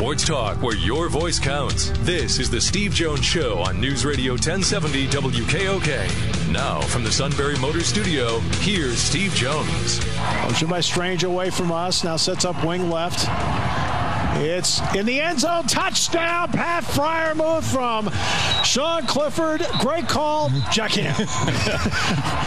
Sports 0.00 0.26
talk 0.26 0.62
where 0.62 0.76
your 0.76 1.10
voice 1.10 1.38
counts. 1.38 1.90
This 1.98 2.38
is 2.38 2.48
the 2.48 2.58
Steve 2.58 2.94
Jones 2.94 3.22
Show 3.22 3.58
on 3.58 3.78
News 3.78 4.06
Radio 4.06 4.32
1070 4.32 5.06
WKOK. 5.08 6.50
Now, 6.50 6.80
from 6.80 7.04
the 7.04 7.12
Sunbury 7.12 7.58
Motor 7.58 7.82
Studio, 7.82 8.38
here's 8.62 8.96
Steve 8.96 9.34
Jones. 9.34 10.00
Motion 10.42 10.68
by 10.68 10.80
Strange 10.80 11.24
away 11.24 11.50
from 11.50 11.70
us. 11.70 12.02
Now 12.02 12.16
sets 12.16 12.46
up 12.46 12.64
wing 12.64 12.88
left. 12.88 13.28
It's 14.42 14.80
in 14.96 15.04
the 15.04 15.20
end 15.20 15.40
zone. 15.40 15.66
Touchdown. 15.66 16.48
Pat 16.48 16.82
Freiermuth 16.82 17.70
from 17.70 18.10
Sean 18.64 19.06
Clifford. 19.06 19.66
Great 19.80 20.08
call. 20.08 20.48
Jack 20.72 20.96
in. 20.96 21.14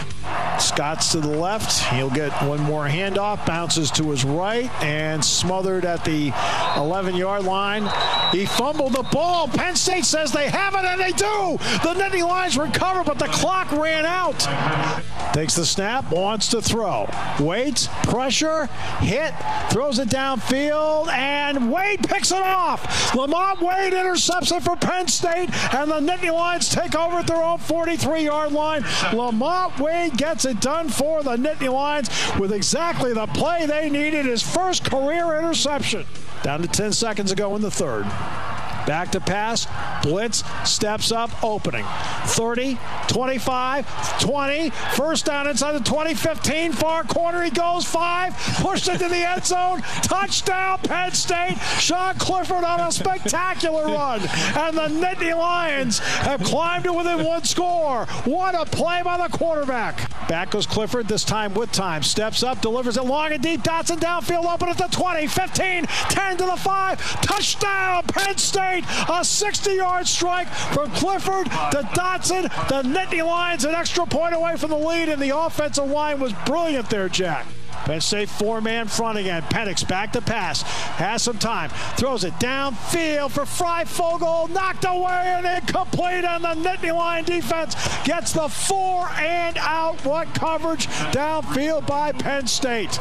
Scott's 0.60 1.12
to 1.12 1.20
the 1.20 1.28
left. 1.30 1.84
He'll 1.94 2.10
get 2.10 2.32
one 2.44 2.62
more 2.62 2.88
handoff. 2.88 3.46
Bounces 3.46 3.92
to 3.92 4.12
his 4.12 4.24
right 4.24 4.72
and 4.84 5.24
smothered 5.24 5.86
at 5.86 6.06
the 6.06 6.32
11 6.78 7.16
yard 7.16 7.44
line. 7.44 7.90
He 8.32 8.46
fumbled 8.46 8.94
the 8.94 9.04
ball. 9.04 9.48
Penn 9.48 9.76
State 9.76 10.06
says 10.06 10.32
they 10.32 10.50
have 10.50 10.74
it, 10.74 10.86
and 10.86 11.00
they 11.00 11.12
do. 11.12 11.58
The 11.84 11.94
Nittany 11.94 12.28
Lions 12.28 12.58
recover, 12.58 13.04
but 13.04 13.20
the 13.20 13.28
clock 13.28 13.72
ran 13.72 14.06
out. 14.06 14.40
Takes 15.34 15.56
the 15.56 15.66
snap, 15.66 16.12
wants 16.12 16.48
to 16.50 16.62
throw. 16.62 17.10
Waits, 17.40 17.90
pressure, 18.04 18.68
hit, 19.00 19.34
throws 19.70 20.00
it 20.00 20.10
downfield, 20.10 21.08
and 21.10 21.72
Wade 21.72 22.08
picks 22.08 22.32
it 22.32 22.42
off. 22.42 23.16
Lamont 23.16 23.62
Wade 23.62 23.94
intercepts 23.94 24.52
it 24.52 24.62
for 24.62 24.76
Penn 24.76 25.08
State, 25.08 25.50
and 25.74 25.90
the 25.90 26.00
Nittany 26.00 26.32
Lions 26.32 26.70
take 26.70 26.96
over 26.96 27.18
at 27.18 27.28
their 27.28 27.42
own 27.42 27.58
43 27.58 28.24
yard 28.24 28.52
line. 28.52 28.84
Lamont 29.12 29.80
Wade 29.80 30.18
gets 30.18 30.43
it 30.46 30.60
done 30.62 30.90
for 30.90 31.24
the 31.24 31.36
Nittany 31.36 31.72
Lions 31.72 32.10
with 32.40 32.52
exactly 32.52 33.14
the 33.14 33.28
play 33.28 33.66
they 33.66 33.90
needed 33.90 34.26
his 34.26 34.42
first 34.42 34.84
career 34.86 35.38
interception. 35.38 36.06
Down 36.44 36.62
to 36.62 36.68
10 36.68 36.92
seconds 36.92 37.32
ago 37.32 37.56
in 37.56 37.62
the 37.62 37.72
third. 37.72 38.06
Back 38.86 39.12
to 39.12 39.22
pass. 39.22 39.68
Blitz 40.04 40.44
steps 40.66 41.12
up, 41.12 41.44
opening. 41.44 41.86
30, 42.26 42.78
25, 43.08 44.20
20. 44.20 44.70
First 44.70 45.26
down 45.26 45.48
inside 45.48 45.74
the 45.74 45.80
20, 45.80 46.14
15. 46.14 46.74
Far 46.74 47.04
corner, 47.04 47.44
he 47.44 47.50
goes. 47.50 47.86
Five. 47.86 48.36
Pushed 48.58 48.90
into 48.90 49.08
the 49.08 49.16
end 49.16 49.46
zone. 49.46 49.82
Touchdown, 50.02 50.80
Penn 50.80 51.12
State. 51.12 51.58
Sean 51.80 52.16
Clifford 52.16 52.64
on 52.64 52.80
a 52.80 52.92
spectacular 52.92 53.86
run. 53.86 54.20
And 54.22 54.78
the 54.78 54.88
Nittany 54.88 55.38
Lions 55.38 56.00
have 56.00 56.44
climbed 56.44 56.84
to 56.86 56.94
within 56.94 57.24
one 57.24 57.44
score. 57.44 58.06
What 58.26 58.56
a 58.56 58.66
play 58.66 59.02
by 59.04 59.18
the 59.18 59.36
quarterback. 59.36 60.10
Back 60.28 60.52
goes 60.52 60.66
Clifford, 60.66 61.08
this 61.08 61.24
time 61.24 61.54
with 61.54 61.72
time. 61.72 62.04
Steps 62.04 62.44
up, 62.44 62.62
delivers 62.62 62.98
it 62.98 63.04
long 63.04 63.32
and 63.32 63.42
deep. 63.42 63.62
Dotson 63.62 63.98
downfield, 63.98 64.52
open 64.52 64.70
at 64.70 64.78
the 64.78 64.88
20, 64.88 65.28
15, 65.28 65.86
10 65.86 66.38
to 66.38 66.46
the 66.46 66.56
5. 66.56 67.22
Touchdown, 67.22 68.04
Penn 68.08 68.38
State. 68.38 68.73
A 69.10 69.24
60 69.24 69.74
yard 69.74 70.08
strike 70.08 70.48
from 70.48 70.90
Clifford 70.92 71.46
to 71.46 71.82
Dotson. 71.94 72.44
The 72.70 72.82
Nittany 72.82 73.26
Lions 73.26 73.66
an 73.66 73.76
extra 73.76 74.06
point 74.06 74.34
away 74.34 74.58
from 74.58 74.70
the 74.72 74.78
lead, 74.78 75.10
and 75.10 75.22
the 75.22 75.38
offensive 75.38 75.90
line 75.90 76.20
was 76.20 76.34
brilliant 76.46 76.90
there, 76.90 77.10
Jack. 77.10 77.46
Penn 77.86 78.00
State 78.00 78.30
four-man 78.30 78.88
front 78.88 79.18
again. 79.18 79.42
Penix 79.44 79.86
back 79.86 80.14
to 80.14 80.22
pass. 80.22 80.62
Has 80.62 81.22
some 81.22 81.38
time. 81.38 81.70
Throws 81.98 82.24
it 82.24 82.34
downfield 82.36 83.32
for 83.32 83.44
Fryfogle. 83.44 84.50
Knocked 84.50 84.86
away 84.88 85.36
and 85.38 85.46
incomplete 85.46 86.24
on 86.24 86.42
the 86.42 86.70
Nittany 86.70 86.96
Lion 86.96 87.26
defense. 87.26 87.76
Gets 88.06 88.32
the 88.32 88.48
four 88.48 89.10
and 89.10 89.58
out. 89.58 90.04
What 90.06 90.34
coverage 90.34 90.88
downfield 91.12 91.86
by 91.86 92.14
Penn 92.14 92.48
State. 92.48 93.00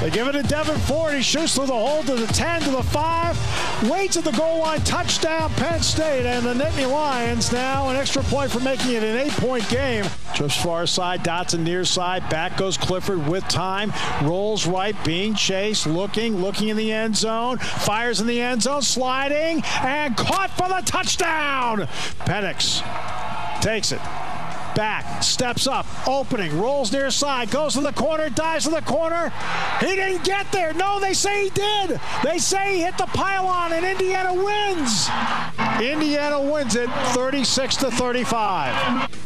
They 0.00 0.10
give 0.10 0.26
it 0.28 0.32
to 0.32 0.42
Devyn 0.42 0.78
Ford. 0.80 1.14
He 1.14 1.22
shoots 1.22 1.54
through 1.54 1.66
the 1.66 1.72
hole 1.72 2.02
to 2.02 2.14
the 2.14 2.26
10, 2.26 2.62
to 2.62 2.70
the 2.70 2.82
5. 2.82 3.90
Waits 3.90 4.16
at 4.16 4.24
the 4.24 4.32
goal 4.32 4.60
line. 4.60 4.80
Touchdown, 4.80 5.50
Penn 5.54 5.80
State. 5.82 6.26
And 6.26 6.44
the 6.44 6.54
Nittany 6.54 6.90
Lions 6.90 7.52
now 7.52 7.88
an 7.88 7.96
extra 7.96 8.22
point 8.24 8.50
for 8.50 8.60
making 8.60 8.92
it 8.92 9.02
an 9.02 9.16
eight-point 9.16 9.68
game. 9.68 10.04
Trips 10.34 10.60
far 10.62 10.86
side. 10.86 11.24
Dotson 11.24 11.60
near 11.60 11.84
side. 11.84 12.28
Back 12.28 12.56
goes 12.56 12.76
Clifford 12.76 13.26
with 13.28 13.46
time. 13.48 13.92
Rolls 14.22 14.66
right. 14.66 14.96
Being 15.04 15.34
chased. 15.34 15.86
Looking. 15.86 16.36
Looking 16.36 16.68
in 16.68 16.76
the 16.76 16.92
end 16.92 17.16
zone. 17.16 17.58
Fires 17.58 18.20
in 18.20 18.26
the 18.26 18.40
end 18.40 18.62
zone. 18.62 18.82
Sliding. 18.82 19.62
And 19.80 20.16
caught 20.16 20.50
for 20.50 20.68
the 20.68 20.82
touchdown. 20.84 21.88
Penix 22.26 22.82
takes 23.62 23.92
it 23.92 24.00
back, 24.74 25.22
steps 25.22 25.66
up, 25.66 25.86
opening, 26.06 26.58
rolls 26.58 26.92
near 26.92 27.10
side, 27.10 27.50
goes 27.50 27.74
to 27.74 27.80
the 27.80 27.92
corner, 27.92 28.28
dives 28.28 28.64
to 28.64 28.70
the 28.70 28.82
corner. 28.82 29.32
He 29.80 29.94
didn't 29.94 30.24
get 30.24 30.50
there. 30.52 30.72
No, 30.74 31.00
they 31.00 31.14
say 31.14 31.44
he 31.44 31.50
did. 31.50 32.00
They 32.22 32.38
say 32.38 32.74
he 32.74 32.82
hit 32.82 32.98
the 32.98 33.06
pylon 33.06 33.72
and 33.72 33.84
Indiana 33.84 34.34
wins. 34.34 35.08
Indiana 35.80 36.40
wins 36.40 36.76
it 36.76 36.90
36 37.14 37.76
to 37.76 37.90
35. 37.90 39.23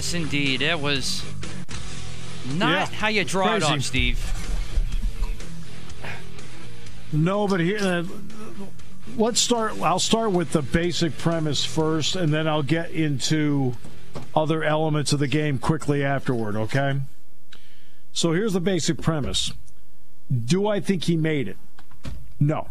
Yes, 0.00 0.14
indeed. 0.14 0.62
It 0.62 0.80
was 0.80 1.22
not 2.54 2.90
Yeah, 2.90 2.96
how 2.96 3.08
you 3.08 3.22
draw 3.22 3.56
it 3.56 3.60
crazy. 3.60 3.74
up, 3.74 3.82
Steve. 3.82 4.36
No, 7.12 7.46
but 7.46 7.60
here, 7.60 7.78
uh, 7.78 8.04
let's 9.18 9.40
start. 9.40 9.78
I'll 9.82 9.98
start 9.98 10.32
with 10.32 10.52
the 10.52 10.62
basic 10.62 11.18
premise 11.18 11.66
first, 11.66 12.16
and 12.16 12.32
then 12.32 12.48
I'll 12.48 12.62
get 12.62 12.92
into 12.92 13.74
other 14.34 14.64
elements 14.64 15.12
of 15.12 15.18
the 15.18 15.26
game 15.26 15.58
quickly 15.58 16.02
afterward, 16.02 16.56
okay? 16.56 17.00
So 18.12 18.32
here's 18.32 18.54
the 18.54 18.60
basic 18.60 19.02
premise 19.02 19.52
Do 20.32 20.66
I 20.66 20.80
think 20.80 21.04
he 21.04 21.16
made 21.16 21.46
it? 21.46 21.58
No. 22.38 22.68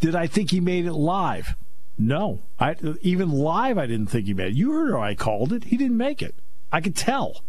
Did 0.00 0.16
I 0.16 0.26
think 0.26 0.50
he 0.50 0.58
made 0.60 0.86
it 0.86 0.92
live? 0.92 1.54
No. 2.00 2.40
I 2.58 2.76
even 3.02 3.30
live 3.30 3.76
I 3.76 3.86
didn't 3.86 4.06
think 4.06 4.24
he 4.24 4.32
made 4.32 4.52
it. 4.52 4.56
You 4.56 4.72
heard 4.72 4.92
how 4.92 5.02
I 5.02 5.14
called 5.14 5.52
it. 5.52 5.64
He 5.64 5.76
didn't 5.76 5.98
make 5.98 6.22
it. 6.22 6.34
I 6.72 6.80
could 6.80 6.96
tell. 6.96 7.42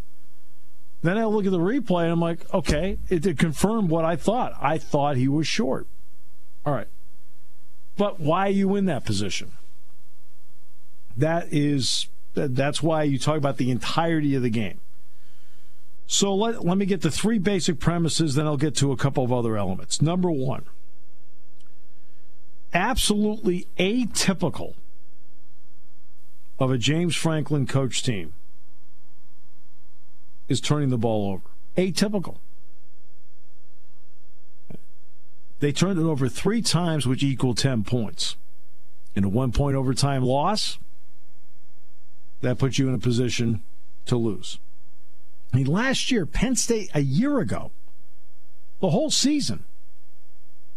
Then 1.02 1.18
I 1.18 1.24
look 1.24 1.46
at 1.46 1.52
the 1.52 1.58
replay 1.58 2.04
and 2.04 2.12
I'm 2.12 2.20
like, 2.20 2.54
okay, 2.54 2.98
it, 3.08 3.26
it 3.26 3.40
confirmed 3.40 3.90
what 3.90 4.04
I 4.04 4.18
thought. 4.18 4.54
I 4.60 4.78
thought 4.78 5.16
he 5.16 5.30
was 5.30 5.48
short. 5.48 5.88
All 6.66 6.74
right. 6.74 6.90
But 7.96 8.20
why 8.20 8.48
are 8.48 8.52
you 8.52 8.76
in 8.76 8.86
that 8.86 9.06
position? 9.06 9.54
That 11.16 11.48
is 11.52 12.10
that's 12.34 12.84
why 12.84 13.04
you 13.04 13.20
talk 13.20 13.38
about 13.38 13.56
the 13.56 13.72
entirety 13.72 14.36
of 14.36 14.42
the 14.42 14.50
game. 14.50 14.82
So 16.08 16.36
let, 16.36 16.66
let 16.66 16.78
me 16.78 16.86
get 16.86 17.02
the 17.02 17.12
three 17.12 17.40
basic 17.40 17.80
premises, 17.80 18.36
then 18.36 18.48
I'll 18.48 18.58
get 18.58 18.76
to 18.78 18.92
a 18.92 18.98
couple 18.98 19.24
of 19.24 19.32
other 19.32 19.58
elements. 19.58 20.02
Number 20.02 20.30
one, 20.30 20.66
absolutely 22.74 23.68
atypical 23.78 24.76
of 26.60 26.72
a 26.72 26.78
James 26.78 27.16
Franklin 27.16 27.66
coach 27.66 28.04
team 28.04 28.34
is 30.48 30.62
turning 30.62 30.90
the 30.90 30.98
ball 30.98 31.32
over. 31.32 31.44
Atypical. 31.78 32.38
They 35.60 35.72
turned 35.72 36.00
it 36.00 36.04
over 36.04 36.28
three 36.28 36.62
times, 36.62 37.08
which 37.08 37.24
equaled 37.24 37.58
10 37.58 37.84
points. 37.84 38.36
In 39.16 39.24
a 39.24 39.30
one 39.30 39.52
point 39.52 39.76
overtime 39.76 40.24
loss, 40.24 40.80
that 42.42 42.58
puts 42.58 42.80
you 42.80 42.88
in 42.90 42.96
a 42.96 43.00
position 43.00 43.62
to 44.06 44.18
lose. 44.18 44.60
I 45.54 45.58
mean, 45.58 45.68
last 45.68 46.12
year, 46.12 46.26
Penn 46.26 46.56
State, 46.56 46.90
a 46.94 47.02
year 47.02 47.40
ago, 47.40 47.72
the 48.80 48.90
whole 48.90 49.12
season, 49.12 49.66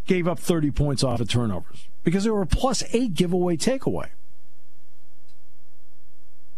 gave 0.06 0.28
up 0.28 0.38
30 0.38 0.70
points 0.70 1.02
off 1.02 1.20
of 1.20 1.28
turnovers 1.28 1.88
because 2.02 2.24
they 2.24 2.30
were 2.30 2.46
plus 2.46 2.82
eight 2.92 3.14
giveaway 3.14 3.56
takeaway. 3.56 4.08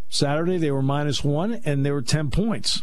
Saturday, 0.08 0.56
they 0.56 0.70
were 0.70 0.82
minus 0.82 1.24
one, 1.24 1.60
and 1.64 1.84
they 1.84 1.90
were 1.90 2.02
10 2.02 2.30
points. 2.30 2.82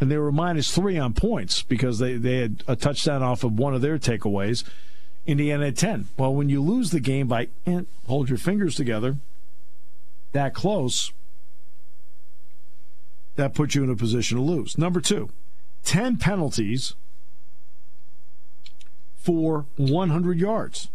And 0.00 0.10
they 0.10 0.16
were 0.16 0.32
minus 0.32 0.74
three 0.74 0.98
on 0.98 1.14
points 1.14 1.62
because 1.62 1.98
they, 1.98 2.14
they 2.14 2.38
had 2.38 2.64
a 2.66 2.74
touchdown 2.74 3.22
off 3.22 3.44
of 3.44 3.58
one 3.58 3.74
of 3.74 3.80
their 3.80 3.98
takeaways 3.98 4.64
Indiana 5.26 5.66
at 5.66 5.76
10. 5.76 6.08
Well, 6.16 6.34
when 6.34 6.48
you 6.48 6.60
lose 6.60 6.90
the 6.90 7.00
game 7.00 7.28
by, 7.28 7.48
eh, 7.66 7.82
hold 8.08 8.28
your 8.28 8.38
fingers 8.38 8.74
together, 8.74 9.18
that 10.32 10.54
close, 10.54 11.12
that 13.36 13.54
puts 13.54 13.74
you 13.74 13.84
in 13.84 13.90
a 13.90 13.96
position 13.96 14.38
to 14.38 14.42
lose. 14.42 14.76
Number 14.76 15.00
two, 15.00 15.30
10 15.84 16.16
penalties 16.16 16.94
for 19.22 19.66
100 19.76 20.38
yards. 20.38 20.88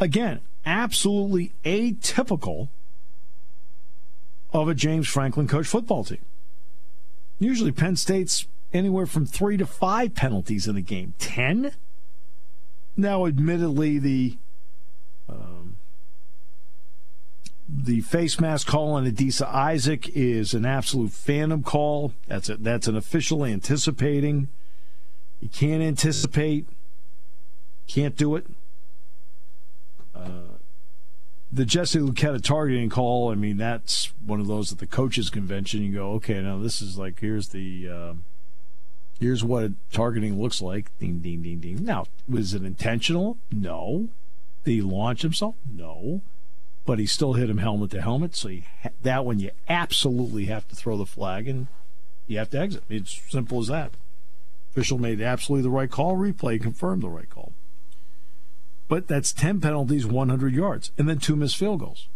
Again, 0.00 0.40
absolutely 0.64 1.52
atypical 1.64 2.68
of 4.52 4.68
a 4.68 4.74
James 4.74 5.08
Franklin 5.08 5.48
coach 5.48 5.66
football 5.66 6.04
team. 6.04 6.24
Usually 7.38 7.72
Penn 7.72 7.96
State's 7.96 8.46
anywhere 8.72 9.06
from 9.06 9.26
three 9.26 9.56
to 9.56 9.66
five 9.66 10.14
penalties 10.14 10.66
in 10.66 10.76
a 10.76 10.80
game. 10.80 11.14
Ten? 11.18 11.72
Now, 12.96 13.26
admittedly, 13.26 13.98
the 13.98 14.36
um, 15.28 15.76
the 17.68 18.00
face 18.00 18.40
mask 18.40 18.66
call 18.66 18.92
on 18.92 19.10
Adisa 19.10 19.46
Isaac 19.46 20.08
is 20.14 20.54
an 20.54 20.64
absolute 20.64 21.10
phantom 21.10 21.62
call. 21.62 22.12
That's 22.26 22.48
a, 22.48 22.56
that's 22.56 22.86
an 22.86 22.96
official 22.96 23.44
anticipating. 23.44 24.48
You 25.40 25.48
can't 25.48 25.82
anticipate. 25.82 26.66
Can't 27.86 28.16
do 28.16 28.36
it. 28.36 28.46
Uh, 30.14 30.56
the 31.52 31.64
Jesse 31.64 32.00
Luketa 32.00 32.42
targeting 32.42 32.90
call, 32.90 33.30
I 33.30 33.34
mean, 33.34 33.56
that's 33.56 34.12
one 34.24 34.40
of 34.40 34.46
those 34.46 34.72
at 34.72 34.78
the 34.78 34.86
coaches 34.86 35.30
convention. 35.30 35.82
You 35.82 35.92
go, 35.92 36.10
okay, 36.12 36.40
now 36.40 36.58
this 36.58 36.82
is 36.82 36.98
like 36.98 37.20
here's 37.20 37.48
the 37.48 37.88
uh, 37.88 38.14
here's 39.20 39.44
what 39.44 39.72
targeting 39.92 40.40
looks 40.40 40.60
like. 40.60 40.96
Ding, 40.98 41.20
ding, 41.20 41.42
ding, 41.42 41.60
ding. 41.60 41.84
Now, 41.84 42.06
was 42.28 42.54
it 42.54 42.64
intentional? 42.64 43.38
No. 43.50 44.08
Did 44.64 44.70
he 44.72 44.82
launch 44.82 45.22
himself? 45.22 45.54
No. 45.72 46.22
But 46.84 46.98
he 46.98 47.06
still 47.06 47.34
hit 47.34 47.50
him 47.50 47.58
helmet 47.58 47.90
to 47.92 48.02
helmet. 48.02 48.34
So 48.34 48.50
ha- 48.82 48.90
that 49.02 49.24
one 49.24 49.38
you 49.38 49.50
absolutely 49.68 50.46
have 50.46 50.68
to 50.68 50.76
throw 50.76 50.96
the 50.96 51.06
flag 51.06 51.48
and 51.48 51.68
you 52.26 52.38
have 52.38 52.50
to 52.50 52.58
exit. 52.58 52.82
It's 52.88 53.20
simple 53.28 53.60
as 53.60 53.68
that. 53.68 53.92
Official 54.72 54.98
made 54.98 55.20
absolutely 55.20 55.62
the 55.62 55.70
right 55.70 55.90
call. 55.90 56.16
Replay 56.16 56.60
confirmed 56.60 57.02
the 57.02 57.08
right 57.08 57.30
call. 57.30 57.52
But 58.88 59.08
that's 59.08 59.32
10 59.32 59.60
penalties, 59.60 60.06
100 60.06 60.54
yards, 60.54 60.92
and 60.96 61.08
then 61.08 61.18
two 61.18 61.36
missed 61.36 61.56
field 61.56 61.80
goals. 61.80 62.08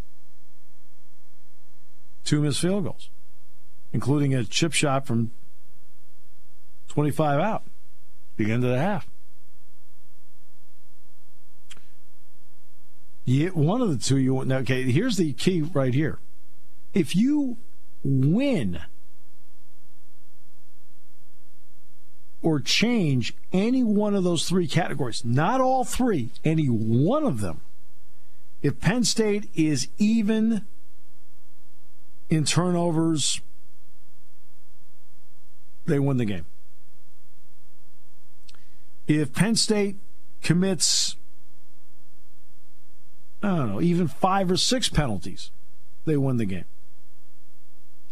Two 2.24 2.40
missed 2.40 2.60
field 2.60 2.84
goals, 2.84 3.10
including 3.92 4.34
a 4.34 4.44
chip 4.44 4.72
shot 4.72 5.06
from 5.06 5.32
25 6.88 7.40
out, 7.40 7.64
the 8.36 8.52
end 8.52 8.64
of 8.64 8.70
the 8.70 8.78
half. 8.78 9.08
Yeah, 13.24 13.48
one 13.50 13.80
of 13.80 13.90
the 13.90 13.98
two 13.98 14.18
you 14.18 14.34
want. 14.34 14.50
Okay, 14.50 14.90
here's 14.90 15.16
the 15.16 15.32
key 15.32 15.62
right 15.62 15.94
here. 15.94 16.18
If 16.94 17.14
you 17.14 17.58
win 18.02 18.80
or 22.42 22.60
change 22.60 23.34
any 23.52 23.84
one 23.84 24.14
of 24.14 24.24
those 24.24 24.48
three 24.48 24.66
categories, 24.66 25.24
not 25.24 25.60
all 25.60 25.84
three, 25.84 26.30
any 26.44 26.66
one 26.66 27.24
of 27.24 27.40
them, 27.40 27.60
if 28.62 28.80
Penn 28.80 29.04
State 29.04 29.48
is 29.54 29.88
even 29.98 30.66
in 32.28 32.44
turnovers, 32.44 33.40
they 35.86 35.98
win 35.98 36.18
the 36.18 36.24
game. 36.24 36.46
If 39.06 39.32
Penn 39.32 39.56
State 39.56 39.96
commits, 40.42 41.16
I 43.42 43.48
don't 43.48 43.72
know, 43.72 43.80
even 43.80 44.08
five 44.08 44.50
or 44.50 44.56
six 44.56 44.88
penalties, 44.88 45.50
they 46.04 46.16
win 46.16 46.36
the 46.36 46.44
game. 46.44 46.66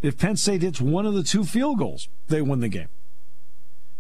If 0.01 0.19
Penn 0.19 0.37
State 0.37 0.63
hits 0.63 0.81
one 0.81 1.07
of 1.07 1.15
the 1.15 1.23
two 1.23 1.45
field 1.45 1.79
goals, 1.79 2.09
they 2.29 2.43
win 2.43 2.61
the 2.61 2.69
game. 2.69 2.89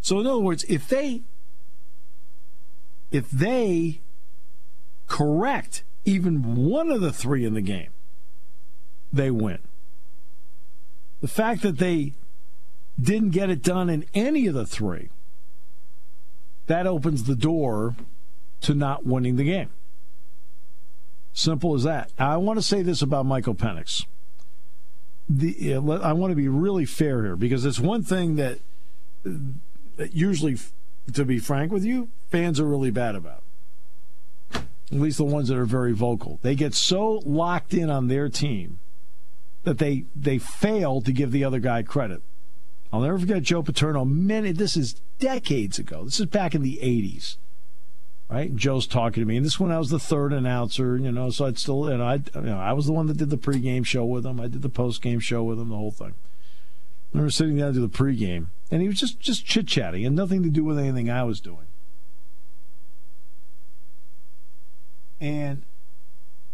So 0.00 0.20
in 0.20 0.26
other 0.26 0.38
words, 0.38 0.64
if 0.68 0.88
they 0.88 1.22
if 3.10 3.30
they 3.30 4.00
correct 5.06 5.82
even 6.04 6.66
one 6.66 6.90
of 6.90 7.00
the 7.00 7.12
three 7.12 7.44
in 7.44 7.54
the 7.54 7.60
game, 7.60 7.90
they 9.12 9.30
win. 9.30 9.58
The 11.20 11.28
fact 11.28 11.62
that 11.62 11.78
they 11.78 12.14
didn't 13.00 13.30
get 13.30 13.50
it 13.50 13.62
done 13.62 13.88
in 13.90 14.04
any 14.14 14.46
of 14.46 14.54
the 14.54 14.66
three, 14.66 15.08
that 16.66 16.86
opens 16.86 17.24
the 17.24 17.36
door 17.36 17.96
to 18.60 18.74
not 18.74 19.06
winning 19.06 19.36
the 19.36 19.44
game. 19.44 19.70
Simple 21.32 21.74
as 21.74 21.84
that. 21.84 22.10
I 22.18 22.36
want 22.36 22.58
to 22.58 22.62
say 22.62 22.82
this 22.82 23.00
about 23.00 23.24
Michael 23.26 23.54
Penix. 23.54 24.04
The, 25.28 25.74
uh, 25.74 25.98
I 25.98 26.12
want 26.12 26.30
to 26.32 26.36
be 26.36 26.48
really 26.48 26.84
fair 26.84 27.22
here 27.22 27.36
because 27.36 27.64
it's 27.64 27.78
one 27.78 28.02
thing 28.02 28.36
that 28.36 28.58
usually, 30.12 30.56
to 31.12 31.24
be 31.24 31.38
frank 31.38 31.72
with 31.72 31.84
you, 31.84 32.08
fans 32.30 32.60
are 32.60 32.66
really 32.66 32.90
bad 32.90 33.14
about. 33.14 33.42
At 34.54 35.00
least 35.00 35.18
the 35.18 35.24
ones 35.24 35.48
that 35.48 35.58
are 35.58 35.66
very 35.66 35.92
vocal. 35.92 36.38
They 36.42 36.54
get 36.54 36.74
so 36.74 37.20
locked 37.24 37.74
in 37.74 37.90
on 37.90 38.08
their 38.08 38.28
team 38.28 38.80
that 39.64 39.78
they 39.78 40.04
they 40.16 40.38
fail 40.38 41.00
to 41.02 41.12
give 41.12 41.30
the 41.30 41.44
other 41.44 41.58
guy 41.58 41.82
credit. 41.82 42.22
I'll 42.92 43.00
never 43.00 43.18
forget 43.18 43.42
Joe 43.42 43.62
Paterno. 43.62 44.04
Many 44.04 44.52
this 44.52 44.76
is 44.76 44.94
decades 45.18 45.78
ago. 45.78 46.04
This 46.04 46.20
is 46.20 46.26
back 46.26 46.54
in 46.54 46.62
the 46.62 46.78
'80s, 46.82 47.36
right? 48.30 48.48
And 48.48 48.58
Joe's 48.58 48.86
talking 48.86 49.22
to 49.22 49.26
me, 49.26 49.36
and 49.36 49.44
this 49.44 49.60
when 49.60 49.70
I 49.70 49.78
was 49.78 49.90
the 49.90 49.98
third 49.98 50.32
announcer, 50.32 50.96
you 50.96 51.12
know. 51.12 51.28
So 51.28 51.44
I'd 51.44 51.58
still, 51.58 51.90
you 51.90 51.98
know, 51.98 52.04
I, 52.04 52.14
you 52.14 52.40
know, 52.40 52.58
I 52.58 52.72
was 52.72 52.86
the 52.86 52.92
one 52.92 53.08
that 53.08 53.18
did 53.18 53.28
the 53.28 53.36
pregame 53.36 53.84
show 53.84 54.06
with 54.06 54.24
him. 54.24 54.40
I 54.40 54.48
did 54.48 54.62
the 54.62 54.70
postgame 54.70 55.20
show 55.20 55.42
with 55.42 55.58
him, 55.58 55.68
the 55.68 55.76
whole 55.76 55.90
thing. 55.90 56.14
I 56.14 57.18
remember 57.18 57.30
sitting 57.30 57.58
down 57.58 57.74
to 57.74 57.80
the 57.80 57.88
pregame, 57.88 58.46
and 58.70 58.82
he 58.82 58.88
was 58.88 59.00
just 59.00 59.20
just 59.20 59.44
chit 59.44 59.66
chatting, 59.66 60.04
and 60.04 60.14
nothing 60.14 60.42
to 60.42 60.50
do 60.50 60.64
with 60.64 60.78
anything 60.78 61.10
I 61.10 61.24
was 61.24 61.40
doing. 61.40 61.66
And 65.20 65.64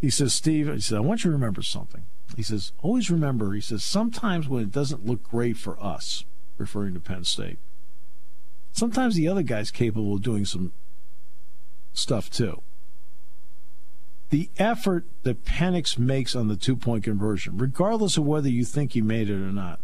he 0.01 0.11
says, 0.11 0.33
Steve, 0.33 0.73
he 0.73 0.81
said, 0.81 0.99
I 0.99 1.01
want 1.01 1.25
you 1.25 1.31
to 1.31 1.37
remember 1.37 1.63
something. 1.63 2.05
He 2.37 2.43
says, 2.43 2.73
always 2.83 3.11
remember, 3.11 3.53
he 3.53 3.61
says, 3.61 3.85
sometimes 3.85 4.49
when 4.49 4.63
it 4.63 4.73
doesn't 4.73 5.07
look 5.07 5.23
great 5.23 5.57
for 5.57 5.83
us, 5.83 6.25
referring 6.59 6.95
to 6.95 7.01
Penn 7.01 7.25
State, 7.25 7.59
sometimes 8.73 9.15
the 9.15 9.29
other 9.29 9.43
guy's 9.43 9.71
capable 9.71 10.15
of 10.15 10.23
doing 10.23 10.45
some 10.45 10.73
stuff 11.93 12.31
too. 12.31 12.63
The 14.31 14.51
effort 14.57 15.05
that 15.23 15.45
Penix 15.45 15.99
makes 15.99 16.35
on 16.35 16.49
the 16.49 16.57
two 16.57 16.75
point 16.75 17.05
conversion, 17.05 17.57
regardless 17.59 18.17
of 18.17 18.25
whether 18.25 18.49
you 18.49 18.65
think 18.65 18.93
he 18.93 19.01
made 19.01 19.31
it 19.31 19.35
or 19.35 19.53
not, 19.53 19.81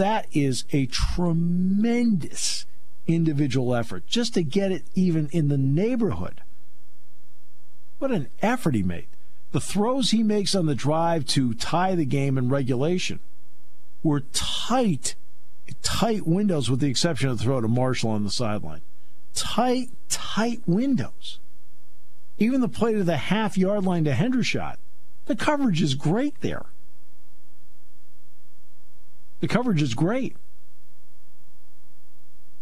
that 0.00 0.26
is 0.32 0.64
a 0.72 0.86
tremendous 0.86 2.64
individual 3.06 3.74
effort 3.74 4.06
just 4.06 4.32
to 4.32 4.42
get 4.42 4.72
it 4.72 4.84
even 4.94 5.28
in 5.30 5.48
the 5.48 5.58
neighborhood. 5.58 6.40
What 7.98 8.10
an 8.10 8.28
effort 8.40 8.74
he 8.74 8.82
made. 8.82 9.08
The 9.52 9.60
throws 9.60 10.10
he 10.10 10.22
makes 10.22 10.54
on 10.54 10.64
the 10.64 10.74
drive 10.74 11.26
to 11.26 11.52
tie 11.52 11.94
the 11.94 12.06
game 12.06 12.38
in 12.38 12.48
regulation 12.48 13.20
were 14.02 14.20
tight, 14.32 15.16
tight 15.82 16.26
windows, 16.26 16.70
with 16.70 16.80
the 16.80 16.88
exception 16.88 17.28
of 17.28 17.36
the 17.36 17.44
throw 17.44 17.60
to 17.60 17.68
Marshall 17.68 18.10
on 18.10 18.24
the 18.24 18.30
sideline. 18.30 18.80
Tight, 19.34 19.90
tight 20.08 20.62
windows. 20.64 21.40
Even 22.38 22.62
the 22.62 22.68
play 22.68 22.94
to 22.94 23.04
the 23.04 23.18
half 23.18 23.58
yard 23.58 23.84
line 23.84 24.04
to 24.04 24.12
Hendershot, 24.12 24.76
the 25.26 25.36
coverage 25.36 25.82
is 25.82 25.94
great 25.94 26.40
there. 26.40 26.64
The 29.40 29.48
coverage 29.48 29.82
is 29.82 29.94
great. 29.94 30.36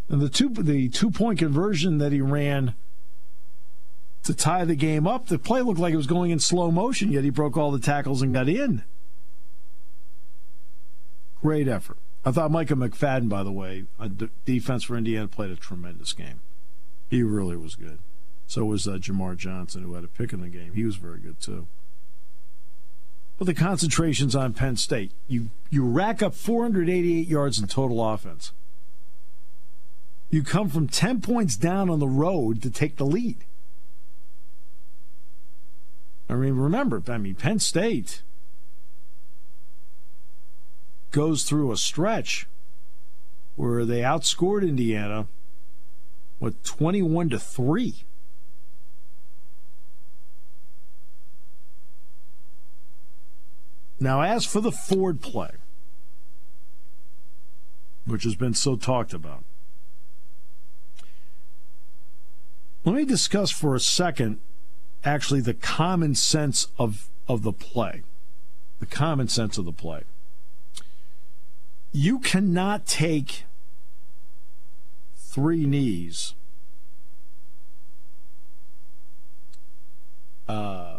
And 0.08 0.22
the 0.22 0.28
two 0.28 0.48
the 0.48 0.88
two 0.88 1.10
point 1.10 1.38
conversion 1.38 1.98
that 1.98 2.12
he 2.12 2.20
ran 2.20 2.74
to 4.24 4.34
tie 4.34 4.64
the 4.64 4.74
game 4.74 5.06
up, 5.06 5.26
the 5.26 5.38
play 5.38 5.60
looked 5.60 5.80
like 5.80 5.92
it 5.92 5.98
was 5.98 6.06
going 6.06 6.30
in 6.30 6.38
slow 6.38 6.70
motion, 6.70 7.12
yet 7.12 7.24
he 7.24 7.30
broke 7.30 7.56
all 7.56 7.70
the 7.70 7.78
tackles 7.78 8.22
and 8.22 8.32
got 8.32 8.48
in. 8.48 8.82
Great 11.40 11.68
effort. 11.68 11.98
I 12.24 12.32
thought 12.32 12.50
Micah 12.50 12.74
McFadden, 12.74 13.28
by 13.28 13.42
the 13.42 13.52
way, 13.52 13.84
a 13.98 14.08
defense 14.08 14.82
for 14.82 14.96
Indiana, 14.96 15.28
played 15.28 15.50
a 15.50 15.56
tremendous 15.56 16.12
game. 16.12 16.40
He 17.08 17.22
really 17.22 17.56
was 17.56 17.74
good. 17.74 18.00
So 18.46 18.64
was 18.64 18.88
uh, 18.88 18.92
Jamar 18.92 19.36
Johnson, 19.36 19.82
who 19.82 19.94
had 19.94 20.04
a 20.04 20.08
pick 20.08 20.32
in 20.32 20.40
the 20.40 20.48
game. 20.48 20.72
He 20.74 20.84
was 20.84 20.96
very 20.96 21.18
good 21.18 21.38
too. 21.40 21.68
But 23.38 23.46
the 23.46 23.54
concentration's 23.54 24.34
on 24.34 24.52
Penn 24.52 24.76
State. 24.76 25.12
You 25.28 25.50
you 25.70 25.84
rack 25.84 26.22
up 26.22 26.34
488 26.34 27.26
yards 27.28 27.60
in 27.60 27.68
total 27.68 28.06
offense. 28.06 28.52
You 30.28 30.42
come 30.42 30.68
from 30.68 30.88
10 30.88 31.20
points 31.20 31.56
down 31.56 31.88
on 31.88 32.00
the 32.00 32.08
road 32.08 32.60
to 32.62 32.70
take 32.70 32.96
the 32.96 33.06
lead. 33.06 33.44
I 36.28 36.34
mean, 36.34 36.54
remember, 36.56 37.02
I 37.08 37.16
mean, 37.16 37.34
Penn 37.34 37.60
State 37.60 38.22
goes 41.10 41.44
through 41.44 41.72
a 41.72 41.76
stretch 41.76 42.46
where 43.56 43.86
they 43.86 44.00
outscored 44.00 44.62
Indiana, 44.62 45.26
what, 46.38 46.62
21 46.64 47.30
to 47.30 47.38
3. 47.38 48.04
Now, 54.00 54.22
as 54.22 54.44
for 54.44 54.60
the 54.60 54.72
Ford 54.72 55.20
play, 55.20 55.50
which 58.06 58.24
has 58.24 58.34
been 58.34 58.54
so 58.54 58.76
talked 58.76 59.12
about, 59.12 59.44
let 62.84 62.94
me 62.94 63.04
discuss 63.04 63.50
for 63.50 63.74
a 63.74 63.80
second 63.80 64.38
actually 65.04 65.40
the 65.40 65.54
common 65.54 66.14
sense 66.14 66.68
of, 66.78 67.08
of 67.28 67.42
the 67.42 67.52
play. 67.52 68.02
The 68.80 68.86
common 68.86 69.28
sense 69.28 69.58
of 69.58 69.64
the 69.64 69.72
play. 69.72 70.02
You 71.92 72.20
cannot 72.20 72.86
take 72.86 73.44
three 75.16 75.66
knees. 75.66 76.34
Uh, 80.46 80.97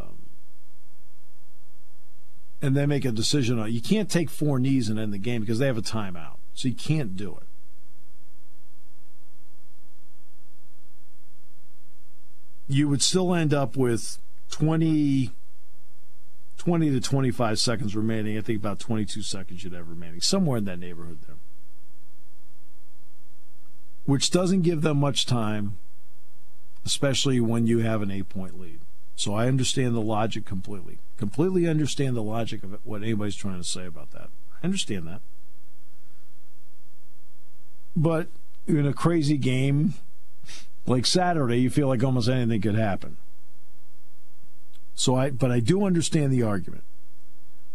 and 2.62 2.76
then 2.76 2.90
make 2.90 3.06
a 3.06 3.12
decision 3.12 3.60
on 3.60 3.72
You 3.72 3.82
can't 3.82 4.10
take 4.10 4.30
four 4.30 4.60
knees 4.60 4.90
and 4.90 5.00
end 5.00 5.14
the 5.14 5.18
game 5.18 5.42
because 5.42 5.60
they 5.60 5.68
have 5.68 5.78
a 5.78 5.82
timeout. 5.82 6.38
So 6.54 6.68
you 6.68 6.76
can't 6.76 7.16
do 7.16 7.38
it. 7.38 7.48
You 12.68 12.88
would 12.88 13.02
still 13.02 13.34
end 13.34 13.54
up 13.54 13.76
with 13.76 14.20
20, 14.52 15.32
20 16.58 16.90
to 16.92 17.00
25 17.00 17.60
seconds 17.60 17.96
remaining. 17.96 18.38
I 18.38 18.42
think 18.42 18.60
about 18.60 18.80
22 18.80 19.24
seconds 19.24 19.64
you'd 19.64 19.74
have 19.74 19.90
remaining, 19.90 20.22
somewhere 20.22 20.58
in 20.58 20.66
that 20.66 20.80
neighborhood 20.80 21.20
there 21.26 21.38
which 24.10 24.32
doesn't 24.32 24.64
give 24.64 24.82
them 24.82 24.98
much 24.98 25.28
time, 25.28 25.78
especially 26.84 27.40
when 27.40 27.68
you 27.68 27.80
have 27.80 28.02
an 28.02 28.10
eight 28.10 28.28
point 28.28 28.60
lead. 28.60 28.80
So 29.20 29.34
I 29.34 29.50
understand 29.50 29.96
the 29.96 30.02
logic 30.02 30.46
completely. 30.46 30.98
Completely 31.18 31.68
understand 31.68 32.16
the 32.16 32.24
logic 32.24 32.64
of 32.64 32.80
what 32.86 33.04
anybody's 33.04 33.36
trying 33.36 33.58
to 33.58 33.68
say 33.68 33.86
about 33.86 34.12
that. 34.12 34.30
I 34.64 34.66
understand 34.66 35.06
that. 35.10 35.20
But 37.98 38.28
in 38.66 38.88
a 38.88 38.94
crazy 38.94 39.38
game 39.38 39.96
like 40.88 41.06
Saturday, 41.06 41.58
you 41.58 41.70
feel 41.70 41.90
like 41.90 42.02
almost 42.02 42.30
anything 42.30 42.62
could 42.62 42.76
happen. 42.76 43.18
So 44.96 45.16
I 45.16 45.32
but 45.32 45.52
I 45.52 45.60
do 45.60 45.84
understand 45.84 46.32
the 46.32 46.44
argument. 46.44 46.86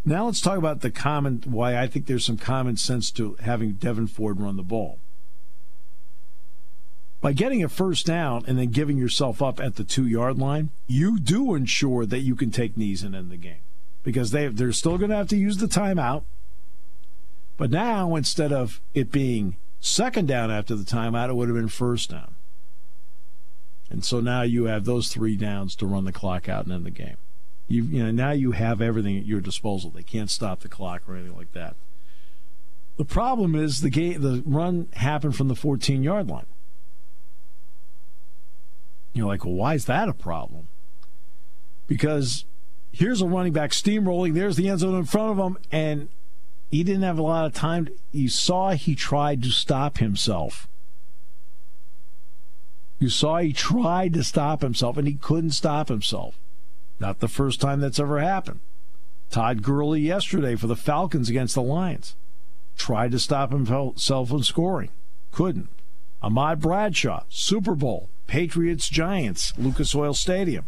Now 0.02 0.24
let's 0.24 0.40
talk 0.40 0.56
about 0.56 0.80
the 0.80 0.90
common 0.90 1.42
why 1.44 1.76
I 1.76 1.88
think 1.88 2.06
there's 2.06 2.24
some 2.24 2.38
common 2.38 2.78
sense 2.78 3.10
to 3.10 3.36
having 3.40 3.74
Devyn 3.74 4.08
Ford 4.08 4.40
run 4.40 4.56
the 4.56 4.62
ball 4.62 4.98
by 7.24 7.32
getting 7.32 7.64
a 7.64 7.70
first 7.70 8.04
down 8.04 8.44
and 8.46 8.58
then 8.58 8.68
giving 8.68 8.98
yourself 8.98 9.40
up 9.40 9.58
at 9.58 9.76
the 9.76 9.82
two 9.82 10.06
yard 10.06 10.38
line, 10.38 10.68
you 10.86 11.18
do 11.18 11.54
ensure 11.54 12.04
that 12.04 12.18
you 12.18 12.36
can 12.36 12.50
take 12.50 12.76
knees 12.76 13.02
and 13.02 13.16
end 13.16 13.30
the 13.30 13.38
game 13.38 13.62
because 14.02 14.30
they 14.30 14.46
they're 14.48 14.72
still 14.72 14.98
going 14.98 15.08
to 15.08 15.16
have 15.16 15.28
to 15.28 15.36
use 15.38 15.56
the 15.56 15.66
timeout. 15.66 16.24
But 17.56 17.70
now 17.70 18.14
instead 18.14 18.52
of 18.52 18.78
it 18.92 19.10
being 19.10 19.56
second 19.80 20.28
down 20.28 20.50
after 20.50 20.74
the 20.74 20.84
timeout, 20.84 21.30
it 21.30 21.34
would 21.34 21.48
have 21.48 21.56
been 21.56 21.68
first 21.68 22.10
down. 22.10 22.34
And 23.88 24.04
so 24.04 24.20
now 24.20 24.42
you 24.42 24.64
have 24.64 24.84
those 24.84 25.08
three 25.08 25.34
downs 25.34 25.74
to 25.76 25.86
run 25.86 26.04
the 26.04 26.12
clock 26.12 26.46
out 26.46 26.64
and 26.64 26.74
end 26.74 26.84
the 26.84 26.90
game. 26.90 27.16
You, 27.68 27.84
you 27.84 28.04
know 28.04 28.10
now 28.10 28.32
you 28.32 28.52
have 28.52 28.82
everything 28.82 29.16
at 29.16 29.24
your 29.24 29.40
disposal. 29.40 29.88
They 29.88 30.02
can't 30.02 30.30
stop 30.30 30.60
the 30.60 30.68
clock 30.68 31.08
or 31.08 31.14
anything 31.16 31.38
like 31.38 31.52
that. 31.54 31.74
The 32.98 33.06
problem 33.06 33.54
is 33.54 33.80
the 33.80 33.88
game, 33.88 34.20
the 34.20 34.42
run 34.44 34.88
happened 34.92 35.36
from 35.36 35.48
the 35.48 35.56
14 35.56 36.02
yard 36.02 36.28
line. 36.28 36.44
You're 39.14 39.26
like, 39.26 39.44
well, 39.44 39.54
why 39.54 39.74
is 39.74 39.86
that 39.86 40.08
a 40.08 40.12
problem? 40.12 40.68
Because 41.86 42.44
here's 42.92 43.22
a 43.22 43.26
running 43.26 43.52
back 43.52 43.70
steamrolling. 43.70 44.34
There's 44.34 44.56
the 44.56 44.68
end 44.68 44.80
zone 44.80 44.96
in 44.96 45.04
front 45.04 45.38
of 45.38 45.46
him, 45.46 45.56
and 45.72 46.08
he 46.70 46.82
didn't 46.82 47.02
have 47.02 47.18
a 47.18 47.22
lot 47.22 47.46
of 47.46 47.54
time. 47.54 47.88
You 48.10 48.28
saw 48.28 48.72
he 48.72 48.94
tried 48.94 49.42
to 49.44 49.50
stop 49.50 49.98
himself. 49.98 50.68
You 52.98 53.08
saw 53.08 53.38
he 53.38 53.52
tried 53.52 54.12
to 54.14 54.24
stop 54.24 54.62
himself, 54.62 54.96
and 54.96 55.06
he 55.06 55.14
couldn't 55.14 55.52
stop 55.52 55.88
himself. 55.88 56.38
Not 56.98 57.20
the 57.20 57.28
first 57.28 57.60
time 57.60 57.80
that's 57.80 58.00
ever 58.00 58.18
happened. 58.18 58.60
Todd 59.30 59.62
Gurley 59.62 60.00
yesterday 60.00 60.56
for 60.56 60.66
the 60.66 60.76
Falcons 60.76 61.28
against 61.28 61.54
the 61.54 61.62
Lions 61.62 62.14
tried 62.76 63.12
to 63.12 63.18
stop 63.18 63.52
himself 63.52 64.28
from 64.28 64.42
scoring, 64.42 64.90
couldn't. 65.30 65.68
Ahmad 66.22 66.60
Bradshaw, 66.60 67.24
Super 67.28 67.74
Bowl, 67.74 68.08
Patriots 68.26 68.88
Giants, 68.88 69.52
Lucas 69.58 69.94
Oil 69.94 70.14
Stadium. 70.14 70.64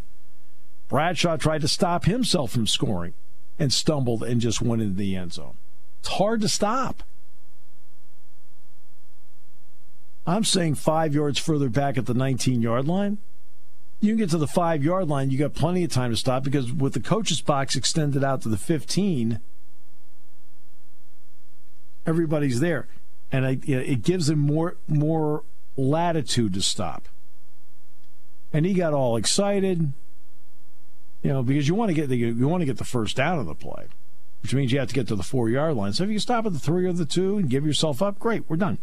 Bradshaw 0.87 1.37
tried 1.37 1.61
to 1.61 1.67
stop 1.67 2.05
himself 2.05 2.51
from 2.51 2.67
scoring 2.67 3.13
and 3.59 3.73
stumbled 3.73 4.23
and 4.23 4.39
just 4.39 4.61
went 4.61 4.81
into 4.81 4.95
the 4.95 5.15
end 5.15 5.33
zone. 5.33 5.57
It's 5.99 6.09
hard 6.09 6.41
to 6.41 6.49
stop. 6.49 7.03
I'm 10.25 10.43
saying 10.43 10.75
five 10.75 11.13
yards 11.13 11.39
further 11.39 11.69
back 11.69 11.97
at 11.97 12.05
the 12.05 12.13
19 12.13 12.61
yard 12.61 12.87
line. 12.87 13.17
You 13.99 14.11
can 14.11 14.17
get 14.17 14.29
to 14.29 14.37
the 14.37 14.47
five 14.47 14.83
yard 14.83 15.07
line, 15.07 15.31
you 15.31 15.37
got 15.37 15.53
plenty 15.53 15.83
of 15.83 15.91
time 15.91 16.11
to 16.11 16.17
stop 16.17 16.43
because 16.43 16.71
with 16.71 16.93
the 16.93 16.99
coach's 16.99 17.41
box 17.41 17.75
extended 17.75 18.23
out 18.23 18.41
to 18.43 18.49
the 18.49 18.57
15, 18.57 19.39
everybody's 22.05 22.59
there. 22.59 22.87
And 23.31 23.45
it 23.67 24.03
gives 24.03 24.27
them 24.27 24.39
more, 24.39 24.77
more 24.87 25.43
latitude 25.75 26.53
to 26.53 26.61
stop 26.61 27.09
and 28.53 28.65
he 28.65 28.73
got 28.73 28.93
all 28.93 29.17
excited. 29.17 29.93
You 31.23 31.33
know, 31.33 31.43
because 31.43 31.67
you 31.67 31.75
want 31.75 31.89
to 31.89 31.95
get 31.95 32.09
the 32.09 32.17
you 32.17 32.47
want 32.47 32.61
to 32.61 32.65
get 32.65 32.77
the 32.77 32.85
first 32.85 33.17
down 33.17 33.39
of 33.39 33.45
the 33.45 33.55
play, 33.55 33.87
which 34.41 34.53
means 34.53 34.71
you 34.71 34.79
have 34.79 34.87
to 34.89 34.95
get 34.95 35.07
to 35.07 35.15
the 35.15 35.23
four 35.23 35.49
yard 35.49 35.75
line. 35.75 35.93
So 35.93 36.03
if 36.03 36.09
you 36.09 36.19
stop 36.19 36.45
at 36.45 36.53
the 36.53 36.59
three 36.59 36.85
or 36.85 36.93
the 36.93 37.05
two 37.05 37.37
and 37.37 37.49
give 37.49 37.65
yourself 37.65 38.01
up, 38.01 38.19
great, 38.19 38.43
we're 38.47 38.57
done. 38.57 38.77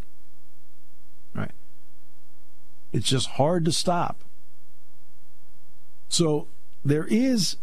Right? 1.35 1.53
It's 2.93 3.09
just 3.09 3.31
hard 3.31 3.65
to 3.65 3.73
stop. 3.73 4.23
So 6.09 6.49
there 6.85 7.07
is 7.07 7.57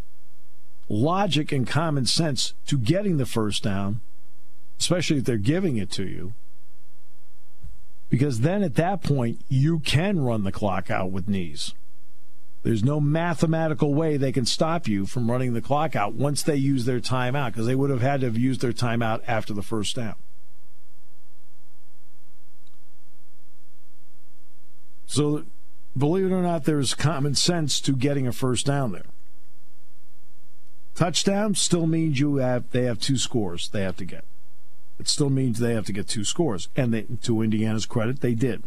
logic 0.89 1.51
and 1.51 1.67
common 1.67 2.05
sense 2.05 2.53
to 2.67 2.77
getting 2.77 3.17
the 3.17 3.25
first 3.25 3.63
down, 3.63 4.01
especially 4.79 5.17
if 5.17 5.25
they're 5.25 5.37
giving 5.37 5.77
it 5.77 5.89
to 5.91 6.05
you. 6.05 6.33
Because 8.09 8.41
then 8.41 8.61
at 8.61 8.75
that 8.75 9.01
point, 9.01 9.39
you 9.47 9.79
can 9.79 10.19
run 10.19 10.43
the 10.43 10.51
clock 10.51 10.91
out 10.91 11.11
with 11.11 11.29
knees. 11.29 11.73
There's 12.63 12.83
no 12.83 13.01
mathematical 13.01 13.93
way 13.93 14.17
they 14.17 14.31
can 14.31 14.45
stop 14.45 14.87
you 14.87 15.05
from 15.05 15.31
running 15.31 15.53
the 15.53 15.61
clock 15.61 15.95
out 15.95 16.13
once 16.13 16.43
they 16.43 16.55
use 16.55 16.85
their 16.85 16.99
timeout 16.99 17.47
because 17.47 17.65
they 17.65 17.75
would 17.75 17.89
have 17.89 18.01
had 18.01 18.21
to 18.21 18.27
have 18.27 18.37
used 18.37 18.61
their 18.61 18.73
timeout 18.73 19.21
after 19.25 19.53
the 19.53 19.63
first 19.63 19.95
down. 19.95 20.15
So, 25.07 25.43
believe 25.97 26.27
it 26.27 26.31
or 26.31 26.43
not, 26.43 26.65
there's 26.65 26.93
common 26.93 27.35
sense 27.35 27.81
to 27.81 27.95
getting 27.95 28.27
a 28.27 28.31
first 28.31 28.65
down 28.67 28.91
there. 28.91 29.05
Touchdown 30.93 31.55
still 31.55 31.87
means 31.87 32.19
you 32.19 32.35
have 32.37 32.69
they 32.71 32.83
have 32.83 32.99
two 32.99 33.17
scores 33.17 33.69
they 33.69 33.81
have 33.81 33.97
to 33.97 34.05
get. 34.05 34.23
It 34.99 35.07
still 35.07 35.31
means 35.31 35.57
they 35.57 35.73
have 35.73 35.87
to 35.87 35.93
get 35.93 36.07
two 36.07 36.23
scores, 36.23 36.69
and 36.75 36.93
they, 36.93 37.07
to 37.23 37.41
Indiana's 37.41 37.87
credit, 37.87 38.21
they 38.21 38.35
did. 38.35 38.63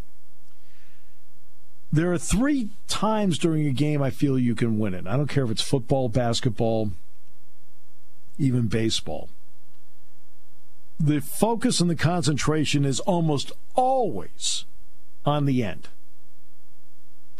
There 1.94 2.12
are 2.12 2.18
three 2.18 2.70
times 2.88 3.38
during 3.38 3.68
a 3.68 3.70
game 3.70 4.02
I 4.02 4.10
feel 4.10 4.36
you 4.36 4.56
can 4.56 4.80
win 4.80 4.94
it. 4.94 5.06
I 5.06 5.16
don't 5.16 5.28
care 5.28 5.44
if 5.44 5.50
it's 5.52 5.62
football, 5.62 6.08
basketball, 6.08 6.90
even 8.36 8.66
baseball. 8.66 9.28
The 10.98 11.20
focus 11.20 11.80
and 11.80 11.88
the 11.88 11.94
concentration 11.94 12.84
is 12.84 12.98
almost 12.98 13.52
always 13.76 14.64
on 15.24 15.44
the 15.44 15.62
end. 15.62 15.86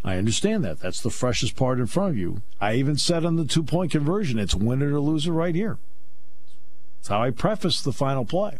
I 0.04 0.18
understand 0.18 0.64
that. 0.64 0.78
That's 0.78 1.00
the 1.00 1.10
freshest 1.10 1.56
part 1.56 1.80
in 1.80 1.86
front 1.86 2.10
of 2.10 2.18
you. 2.18 2.40
I 2.60 2.74
even 2.74 2.96
said 2.96 3.24
on 3.24 3.34
the 3.34 3.46
two 3.46 3.64
point 3.64 3.90
conversion, 3.90 4.38
it's 4.38 4.54
win 4.54 4.82
it 4.82 4.86
or 4.86 5.00
lose 5.00 5.26
it 5.26 5.32
right 5.32 5.56
here. 5.56 5.78
That's 6.98 7.08
how 7.08 7.24
I 7.24 7.32
preface 7.32 7.82
the 7.82 7.92
final 7.92 8.24
play. 8.24 8.58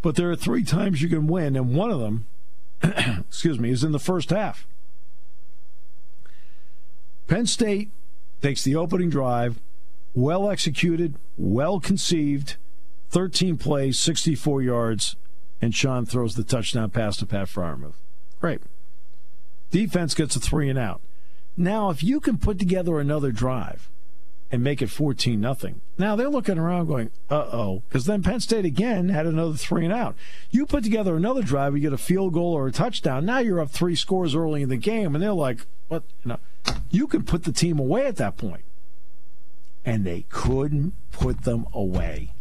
But 0.00 0.16
there 0.16 0.30
are 0.30 0.36
three 0.36 0.64
times 0.64 1.02
you 1.02 1.10
can 1.10 1.26
win, 1.26 1.54
and 1.54 1.76
one 1.76 1.90
of 1.90 2.00
them 2.00 2.24
excuse 2.82 3.58
me, 3.58 3.70
is 3.70 3.84
in 3.84 3.92
the 3.92 3.98
first 3.98 4.30
half. 4.30 4.66
Penn 7.26 7.46
State 7.46 7.90
takes 8.40 8.62
the 8.62 8.76
opening 8.76 9.10
drive, 9.10 9.60
well 10.14 10.48
executed, 10.48 11.14
well 11.36 11.80
conceived, 11.80 12.56
13 13.10 13.56
plays, 13.56 13.98
64 13.98 14.62
yards, 14.62 15.16
and 15.60 15.74
Sean 15.74 16.06
throws 16.06 16.34
the 16.34 16.44
touchdown 16.44 16.90
pass 16.90 17.16
to 17.16 17.26
Pat 17.26 17.48
Freiermuth. 17.48 17.94
Great. 18.40 18.60
Defense 19.70 20.14
gets 20.14 20.36
a 20.36 20.40
three 20.40 20.68
and 20.68 20.78
out. 20.78 21.00
Now, 21.56 21.90
if 21.90 22.04
you 22.04 22.20
can 22.20 22.38
put 22.38 22.58
together 22.58 23.00
another 23.00 23.32
drive 23.32 23.88
and 24.50 24.62
make 24.62 24.80
it 24.80 24.90
14 24.90 25.40
nothing. 25.40 25.80
Now 25.98 26.14
they're 26.14 26.28
looking 26.28 26.58
around 26.58 26.86
going, 26.86 27.10
uh 27.30 27.48
oh, 27.52 27.82
because 27.88 28.04
then 28.06 28.22
Penn 28.22 28.40
State 28.40 28.64
again 28.64 29.08
had 29.08 29.26
another 29.26 29.54
three 29.54 29.84
and 29.84 29.92
out. 29.92 30.14
You 30.50 30.66
put 30.66 30.84
together 30.84 31.16
another 31.16 31.42
drive, 31.42 31.74
you 31.74 31.80
get 31.82 31.92
a 31.92 31.98
field 31.98 32.32
goal 32.32 32.52
or 32.54 32.66
a 32.68 32.72
touchdown. 32.72 33.26
Now 33.26 33.38
you're 33.38 33.60
up 33.60 33.70
three 33.70 33.96
scores 33.96 34.34
early 34.34 34.62
in 34.62 34.68
the 34.68 34.76
game, 34.76 35.14
and 35.14 35.22
they're 35.22 35.32
like, 35.32 35.66
what? 35.88 36.04
You 36.24 36.30
know, 36.30 36.38
you 36.90 37.06
can 37.06 37.24
put 37.24 37.44
the 37.44 37.52
team 37.52 37.78
away 37.78 38.06
at 38.06 38.16
that 38.16 38.36
point. 38.36 38.62
and 39.84 40.04
they 40.04 40.24
couldn't 40.28 40.92
put 41.12 41.44
them 41.44 41.64
away. 41.72 42.32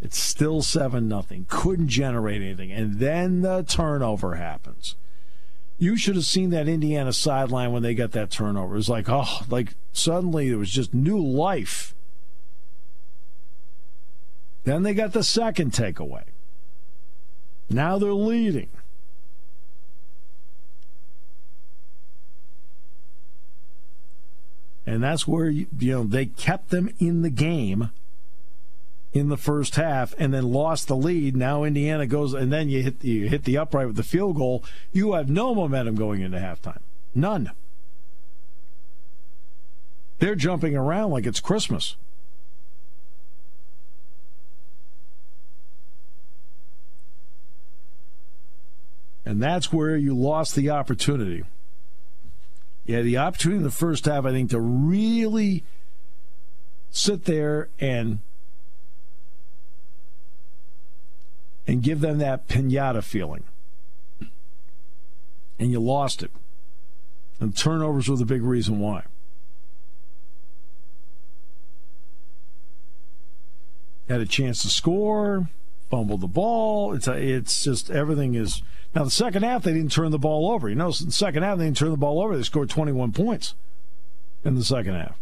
It's 0.00 0.18
still 0.18 0.62
7 0.62 1.06
nothing. 1.06 1.46
Couldn't 1.48 1.88
generate 1.88 2.40
anything. 2.42 2.72
And 2.72 2.98
then 2.98 3.42
the 3.42 3.62
turnover 3.62 4.34
happens. 4.34 4.96
You 5.82 5.96
should 5.96 6.14
have 6.14 6.26
seen 6.26 6.50
that 6.50 6.68
Indiana 6.68 7.12
sideline 7.12 7.72
when 7.72 7.82
they 7.82 7.92
got 7.92 8.12
that 8.12 8.30
turnover. 8.30 8.74
It 8.74 8.76
was 8.76 8.88
like, 8.88 9.08
oh, 9.08 9.40
like 9.50 9.74
suddenly 9.92 10.48
there 10.48 10.58
was 10.58 10.70
just 10.70 10.94
new 10.94 11.18
life. 11.18 11.92
Then 14.62 14.84
they 14.84 14.94
got 14.94 15.12
the 15.12 15.24
second 15.24 15.72
takeaway. 15.72 16.22
Now 17.68 17.98
they're 17.98 18.12
leading. 18.12 18.68
And 24.86 25.02
that's 25.02 25.26
where 25.26 25.50
you, 25.50 25.66
you 25.80 25.92
know 25.94 26.04
they 26.04 26.26
kept 26.26 26.70
them 26.70 26.94
in 27.00 27.22
the 27.22 27.30
game 27.30 27.90
in 29.12 29.28
the 29.28 29.36
first 29.36 29.76
half 29.76 30.14
and 30.18 30.32
then 30.32 30.52
lost 30.52 30.88
the 30.88 30.96
lead. 30.96 31.36
Now 31.36 31.64
Indiana 31.64 32.06
goes 32.06 32.32
and 32.32 32.52
then 32.52 32.68
you 32.68 32.82
hit 32.82 33.04
you 33.04 33.28
hit 33.28 33.44
the 33.44 33.58
upright 33.58 33.86
with 33.86 33.96
the 33.96 34.02
field 34.02 34.36
goal. 34.36 34.64
You 34.92 35.12
have 35.12 35.28
no 35.28 35.54
momentum 35.54 35.96
going 35.96 36.22
into 36.22 36.38
halftime. 36.38 36.80
None. 37.14 37.50
They're 40.18 40.34
jumping 40.34 40.76
around 40.76 41.10
like 41.10 41.26
it's 41.26 41.40
Christmas. 41.40 41.96
And 49.24 49.42
that's 49.42 49.72
where 49.72 49.96
you 49.96 50.14
lost 50.14 50.54
the 50.54 50.70
opportunity. 50.70 51.44
Yeah, 52.84 53.02
the 53.02 53.18
opportunity 53.18 53.58
in 53.58 53.62
the 53.62 53.70
first 53.70 54.06
half, 54.06 54.24
I 54.24 54.32
think, 54.32 54.50
to 54.50 54.60
really 54.60 55.64
sit 56.90 57.24
there 57.24 57.68
and 57.78 58.18
and 61.66 61.82
give 61.82 62.00
them 62.00 62.18
that 62.18 62.48
pinata 62.48 63.02
feeling. 63.02 63.44
And 65.58 65.70
you 65.70 65.80
lost 65.80 66.22
it. 66.22 66.30
And 67.40 67.56
turnovers 67.56 68.08
were 68.08 68.16
the 68.16 68.24
big 68.24 68.42
reason 68.42 68.78
why. 68.78 69.04
Had 74.08 74.20
a 74.20 74.26
chance 74.26 74.62
to 74.62 74.68
score, 74.68 75.48
fumbled 75.90 76.20
the 76.20 76.26
ball. 76.26 76.92
It's 76.92 77.08
a, 77.08 77.12
it's 77.12 77.64
just 77.64 77.90
everything 77.90 78.34
is 78.34 78.62
now, 78.94 79.04
the 79.04 79.10
second 79.10 79.42
half, 79.42 79.62
they 79.62 79.72
didn't 79.72 79.92
turn 79.92 80.10
the 80.10 80.18
ball 80.18 80.50
over. 80.50 80.68
You 80.68 80.74
know, 80.74 80.90
the 80.90 81.12
second 81.12 81.44
half, 81.44 81.58
they 81.58 81.64
didn't 81.64 81.78
turn 81.78 81.90
the 81.90 81.96
ball 81.96 82.20
over. 82.20 82.36
They 82.36 82.42
scored 82.42 82.68
21 82.68 83.12
points 83.12 83.54
in 84.44 84.54
the 84.54 84.64
second 84.64 84.94
half. 84.94 85.18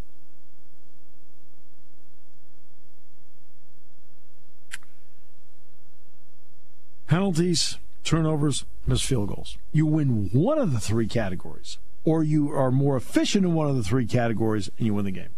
Penalties, 7.21 7.77
turnovers, 8.03 8.65
missed 8.87 9.05
field 9.05 9.29
goals. 9.29 9.59
You 9.73 9.85
win 9.85 10.31
one 10.33 10.57
of 10.57 10.73
the 10.73 10.81
three 10.81 11.07
categories, 11.07 11.77
or 12.03 12.25
you 12.25 12.51
are 12.51 12.71
more 12.71 12.97
efficient 12.97 13.45
in 13.45 13.53
one 13.53 13.69
of 13.69 13.77
the 13.77 13.83
three 13.83 14.07
categories, 14.07 14.71
and 14.79 14.87
you 14.87 14.95
win 14.95 15.05
the 15.05 15.11
game. 15.11 15.29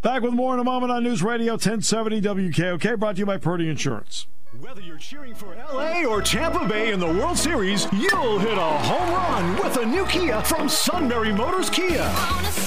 Back 0.00 0.22
with 0.22 0.32
more 0.32 0.54
in 0.54 0.60
a 0.60 0.64
moment 0.64 0.90
on 0.90 1.04
News 1.04 1.22
Radio 1.22 1.52
1070 1.52 2.22
WKOK, 2.22 2.98
brought 2.98 3.16
to 3.16 3.18
you 3.18 3.26
by 3.26 3.36
Purdy 3.36 3.68
Insurance. 3.68 4.26
Whether 4.58 4.80
you're 4.80 4.96
cheering 4.96 5.34
for 5.34 5.54
LA 5.54 6.04
or 6.06 6.22
Tampa 6.22 6.66
Bay 6.66 6.92
in 6.92 6.98
the 6.98 7.06
World 7.06 7.36
Series, 7.36 7.86
you'll 7.92 8.38
hit 8.38 8.56
a 8.56 8.58
home 8.58 9.12
run 9.12 9.62
with 9.62 9.76
a 9.76 9.84
new 9.84 10.06
Kia 10.06 10.40
from 10.40 10.70
Sunbury 10.70 11.30
Motors 11.34 11.68
Kia. 11.68 12.65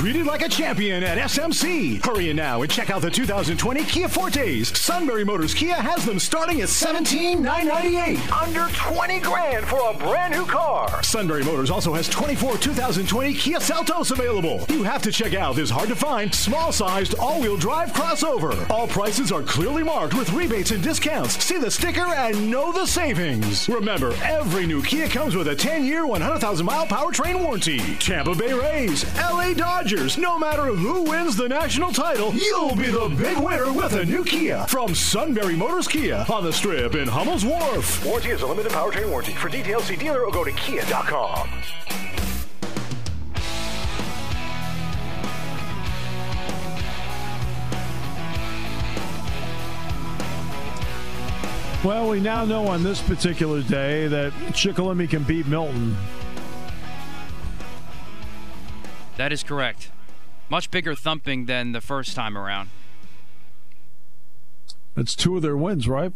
Treated 0.00 0.24
like 0.24 0.40
a 0.40 0.48
champion 0.48 1.04
at 1.04 1.18
SMC. 1.18 2.02
Hurry 2.02 2.30
in 2.30 2.36
now 2.36 2.62
and 2.62 2.70
check 2.70 2.88
out 2.88 3.02
the 3.02 3.10
2020 3.10 3.84
Kia 3.84 4.08
Fortes. 4.08 4.70
Sunbury 4.78 5.26
Motors 5.26 5.52
Kia 5.52 5.74
has 5.74 6.06
them 6.06 6.18
starting 6.18 6.62
at 6.62 6.70
17,998. 6.70 8.32
Under 8.32 8.66
20 8.72 9.20
grand 9.20 9.66
for 9.66 9.90
a 9.90 9.92
brand 9.92 10.32
new 10.32 10.46
car. 10.46 11.02
Sunbury 11.02 11.44
Motors 11.44 11.70
also 11.70 11.92
has 11.92 12.08
24 12.08 12.56
2020 12.56 13.34
Kia 13.34 13.58
Seltos 13.58 14.10
available. 14.10 14.64
You 14.70 14.84
have 14.84 15.02
to 15.02 15.12
check 15.12 15.34
out 15.34 15.54
this 15.54 15.68
hard 15.68 15.90
to 15.90 15.94
find, 15.94 16.34
small 16.34 16.72
sized, 16.72 17.14
all 17.18 17.38
wheel 17.38 17.58
drive 17.58 17.92
crossover. 17.92 18.70
All 18.70 18.88
prices 18.88 19.30
are 19.30 19.42
clearly 19.42 19.82
marked 19.82 20.14
with 20.14 20.32
rebates 20.32 20.70
and 20.70 20.82
discounts. 20.82 21.44
See 21.44 21.58
the 21.58 21.70
sticker 21.70 22.06
and 22.06 22.50
know 22.50 22.72
the 22.72 22.86
savings. 22.86 23.68
Remember, 23.68 24.14
every 24.24 24.64
new 24.64 24.82
Kia 24.82 25.08
comes 25.08 25.36
with 25.36 25.48
a 25.48 25.54
10 25.54 25.84
year, 25.84 26.06
100,000 26.06 26.64
mile 26.64 26.86
powertrain 26.86 27.38
warranty. 27.38 27.96
Tampa 27.96 28.34
Bay 28.34 28.54
Rays 28.54 29.04
LA 29.18 29.52
Dodgers. 29.52 29.89
No 29.90 30.38
matter 30.38 30.66
who 30.66 31.02
wins 31.02 31.34
the 31.34 31.48
national 31.48 31.90
title, 31.90 32.32
you'll 32.32 32.76
be 32.76 32.86
the 32.86 33.12
big 33.18 33.36
winner 33.38 33.72
with 33.72 33.92
a 33.94 34.04
new 34.04 34.22
Kia 34.22 34.64
from 34.68 34.94
Sunbury 34.94 35.56
Motors 35.56 35.88
Kia 35.88 36.24
on 36.32 36.44
the 36.44 36.52
strip 36.52 36.94
in 36.94 37.08
Hummel's 37.08 37.44
Wharf. 37.44 38.04
Warranty 38.06 38.28
is 38.28 38.42
a 38.42 38.46
limited 38.46 38.70
powertrain 38.70 39.10
warranty. 39.10 39.32
For 39.32 39.48
details, 39.48 39.86
see 39.86 39.96
dealer 39.96 40.24
or 40.24 40.30
go 40.30 40.44
to 40.44 40.52
kia.com. 40.52 41.50
Well, 51.82 52.10
we 52.10 52.20
now 52.20 52.44
know 52.44 52.68
on 52.68 52.84
this 52.84 53.02
particular 53.02 53.60
day 53.62 54.06
that 54.06 54.32
Shikellamy 54.52 55.10
can 55.10 55.24
beat 55.24 55.48
Milton. 55.48 55.96
That 59.20 59.34
is 59.34 59.42
correct. 59.42 59.90
Much 60.48 60.70
bigger 60.70 60.94
thumping 60.94 61.44
than 61.44 61.72
the 61.72 61.82
first 61.82 62.16
time 62.16 62.38
around. 62.38 62.70
That's 64.94 65.14
two 65.14 65.36
of 65.36 65.42
their 65.42 65.58
wins, 65.58 65.86
right? 65.86 66.14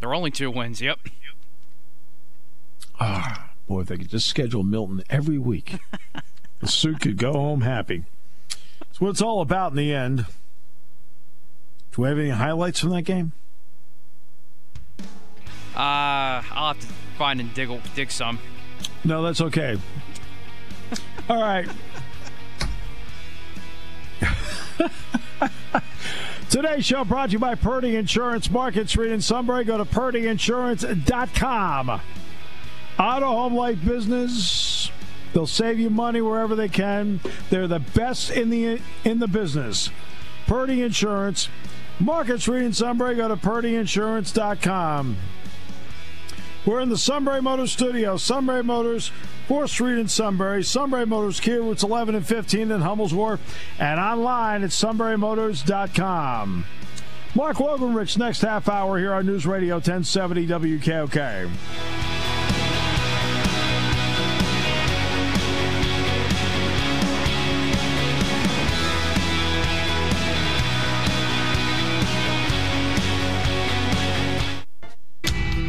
They're 0.00 0.14
only 0.14 0.30
two 0.30 0.50
wins, 0.50 0.80
yep. 0.80 0.98
Ah, 2.98 3.50
boy, 3.68 3.82
if 3.82 3.88
they 3.88 3.98
could 3.98 4.08
just 4.08 4.26
schedule 4.26 4.62
Milton 4.62 5.02
every 5.10 5.36
week, 5.36 5.76
the 6.60 6.66
suit 6.66 7.02
could 7.02 7.18
go 7.18 7.34
home 7.34 7.60
happy. 7.60 8.04
That's 8.78 9.02
what 9.02 9.10
it's 9.10 9.20
all 9.20 9.42
about 9.42 9.72
in 9.72 9.76
the 9.76 9.92
end. 9.92 10.24
Do 11.92 12.00
we 12.00 12.08
have 12.08 12.18
any 12.18 12.30
highlights 12.30 12.80
from 12.80 12.88
that 12.88 13.02
game? 13.02 13.32
Uh, 15.76 16.40
I'll 16.40 16.72
have 16.72 16.80
to 16.80 16.86
find 17.18 17.38
and 17.38 17.52
dig, 17.52 17.68
dig 17.94 18.10
some. 18.10 18.38
No, 19.04 19.22
that's 19.22 19.42
okay. 19.42 19.76
all 21.28 21.38
right. 21.38 21.68
Today's 26.50 26.84
show 26.84 27.04
brought 27.04 27.26
to 27.26 27.32
you 27.32 27.38
by 27.38 27.54
Purdy 27.54 27.94
Insurance, 27.96 28.50
Market 28.50 28.88
Street 28.88 29.12
in 29.12 29.20
Sunbury. 29.20 29.64
Go 29.64 29.78
to 29.78 29.84
purdyinsurance.com. 29.84 32.00
Auto 32.98 33.26
Home 33.26 33.54
Life 33.54 33.84
Business. 33.84 34.90
They'll 35.32 35.46
save 35.48 35.80
you 35.80 35.90
money 35.90 36.20
wherever 36.20 36.54
they 36.54 36.68
can. 36.68 37.18
They're 37.50 37.66
the 37.66 37.80
best 37.80 38.30
in 38.30 38.50
the 38.50 38.80
in 39.04 39.18
the 39.18 39.26
business. 39.26 39.90
Purdy 40.46 40.82
Insurance, 40.82 41.48
Market 41.98 42.40
Street 42.40 42.64
in 42.64 42.72
Sunbury. 42.72 43.16
Go 43.16 43.26
to 43.26 43.36
purdyinsurance.com. 43.36 45.16
We're 46.66 46.80
in 46.80 46.88
the 46.88 46.96
Sunbury 46.96 47.42
Motors 47.42 47.72
studio. 47.72 48.16
Sunbury 48.16 48.64
Motors, 48.64 49.10
4th 49.48 49.68
Street 49.68 49.98
in 49.98 50.08
Sunbury. 50.08 50.62
Sunbury 50.62 51.04
Motors, 51.04 51.38
Kia 51.40 51.60
routes 51.60 51.82
11 51.82 52.14
and 52.14 52.26
15 52.26 52.70
in 52.70 52.80
Hummel's 52.80 53.12
Wharf. 53.12 53.40
And 53.78 54.00
online 54.00 54.62
at 54.62 54.70
sunburymotors.com. 54.70 56.64
Mark 57.34 57.56
Wogenrich, 57.56 58.16
next 58.16 58.40
half 58.40 58.68
hour 58.68 58.98
here 58.98 59.12
on 59.12 59.26
News 59.26 59.44
Radio 59.44 59.74
1070 59.74 60.46
WKOK. 60.46 62.03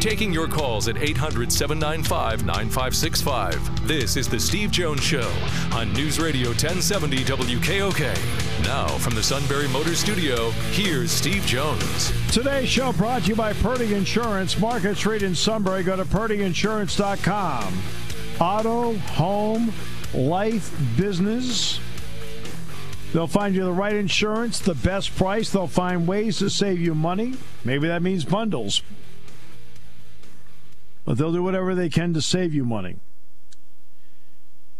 Taking 0.06 0.32
your 0.32 0.46
calls 0.46 0.86
at 0.86 0.96
800 0.96 1.50
795 1.50 2.46
9565. 2.46 3.88
This 3.88 4.16
is 4.16 4.28
The 4.28 4.38
Steve 4.38 4.70
Jones 4.70 5.02
Show 5.02 5.28
on 5.72 5.92
News 5.94 6.20
Radio 6.20 6.50
1070 6.50 7.24
WKOK. 7.24 8.62
Now, 8.62 8.86
from 8.98 9.16
the 9.16 9.22
Sunbury 9.22 9.66
Motor 9.66 9.96
Studio, 9.96 10.52
here's 10.70 11.10
Steve 11.10 11.44
Jones. 11.44 12.12
Today's 12.30 12.68
show 12.68 12.92
brought 12.92 13.22
to 13.22 13.30
you 13.30 13.34
by 13.34 13.52
Purdy 13.54 13.94
Insurance, 13.94 14.56
Market 14.60 14.96
Street 14.96 15.24
in 15.24 15.34
Sunbury. 15.34 15.82
Go 15.82 15.96
to 15.96 16.04
purdyinsurance.com. 16.04 17.82
Auto, 18.40 18.94
home, 18.94 19.72
life, 20.14 20.72
business. 20.96 21.80
They'll 23.12 23.26
find 23.26 23.56
you 23.56 23.64
the 23.64 23.72
right 23.72 23.96
insurance, 23.96 24.60
the 24.60 24.76
best 24.76 25.16
price. 25.16 25.50
They'll 25.50 25.66
find 25.66 26.06
ways 26.06 26.38
to 26.38 26.48
save 26.48 26.80
you 26.80 26.94
money. 26.94 27.34
Maybe 27.64 27.88
that 27.88 28.02
means 28.04 28.24
bundles. 28.24 28.84
But 31.06 31.16
they'll 31.16 31.32
do 31.32 31.42
whatever 31.42 31.74
they 31.74 31.88
can 31.88 32.12
to 32.12 32.20
save 32.20 32.52
you 32.52 32.66
money. 32.66 32.98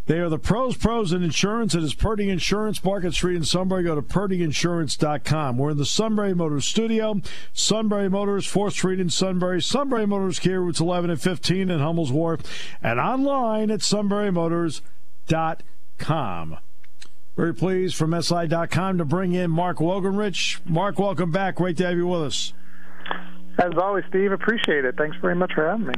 They 0.06 0.18
are 0.18 0.28
the 0.28 0.38
pros, 0.38 0.76
pros 0.76 1.12
in 1.12 1.22
insurance. 1.24 1.74
It 1.74 1.82
is 1.82 1.94
Purdy 1.94 2.28
Insurance, 2.30 2.84
Market 2.84 3.14
Street 3.14 3.36
in 3.36 3.44
Sunbury. 3.44 3.82
Go 3.82 3.96
to 3.96 4.02
purdyinsurance.com. 4.02 5.58
We're 5.58 5.70
in 5.70 5.78
the 5.78 5.86
Sunbury 5.86 6.32
Motors 6.32 6.64
studio. 6.64 7.20
Sunbury 7.52 8.08
Motors, 8.08 8.46
4th 8.46 8.70
Street 8.72 9.00
in 9.00 9.10
Sunbury. 9.10 9.60
Sunbury 9.60 10.06
Motors 10.06 10.38
Kia, 10.38 10.60
routes 10.60 10.78
11 10.78 11.10
and 11.10 11.20
15 11.20 11.70
in 11.70 11.80
Hummel's 11.80 12.12
Wharf. 12.12 12.42
And 12.80 13.00
online 13.00 13.72
at 13.72 13.80
sunburymotors.com. 13.80 16.58
Very 17.36 17.54
pleased 17.54 17.96
from 17.96 18.22
SI.com 18.22 18.98
to 18.98 19.04
bring 19.04 19.32
in 19.32 19.50
Mark 19.50 19.78
Wogenrich. 19.78 20.60
Mark, 20.64 21.00
welcome 21.00 21.32
back. 21.32 21.56
Great 21.56 21.76
to 21.78 21.86
have 21.86 21.96
you 21.96 22.06
with 22.06 22.22
us. 22.22 22.52
As 23.58 23.72
always, 23.80 24.04
Steve, 24.08 24.32
appreciate 24.32 24.84
it. 24.84 24.96
Thanks 24.96 25.16
very 25.18 25.34
much 25.34 25.52
for 25.54 25.66
having 25.66 25.86
me. 25.86 25.94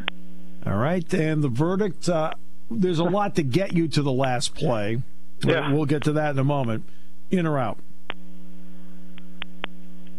All 0.67 0.77
right, 0.77 1.13
and 1.15 1.43
the 1.43 1.49
verdict. 1.49 2.09
Uh, 2.09 2.33
there's 2.71 2.99
a 2.99 3.05
lot 3.05 3.35
to 3.37 3.43
get 3.43 3.73
you 3.73 3.89
to 3.89 4.03
the 4.03 4.13
last 4.13 4.55
play. 4.55 5.03
Yeah. 5.43 5.73
We'll 5.73 5.87
get 5.87 6.05
to 6.05 6.13
that 6.13 6.31
in 6.31 6.39
a 6.39 6.45
moment. 6.45 6.85
In 7.31 7.47
or 7.47 7.59
out? 7.59 7.79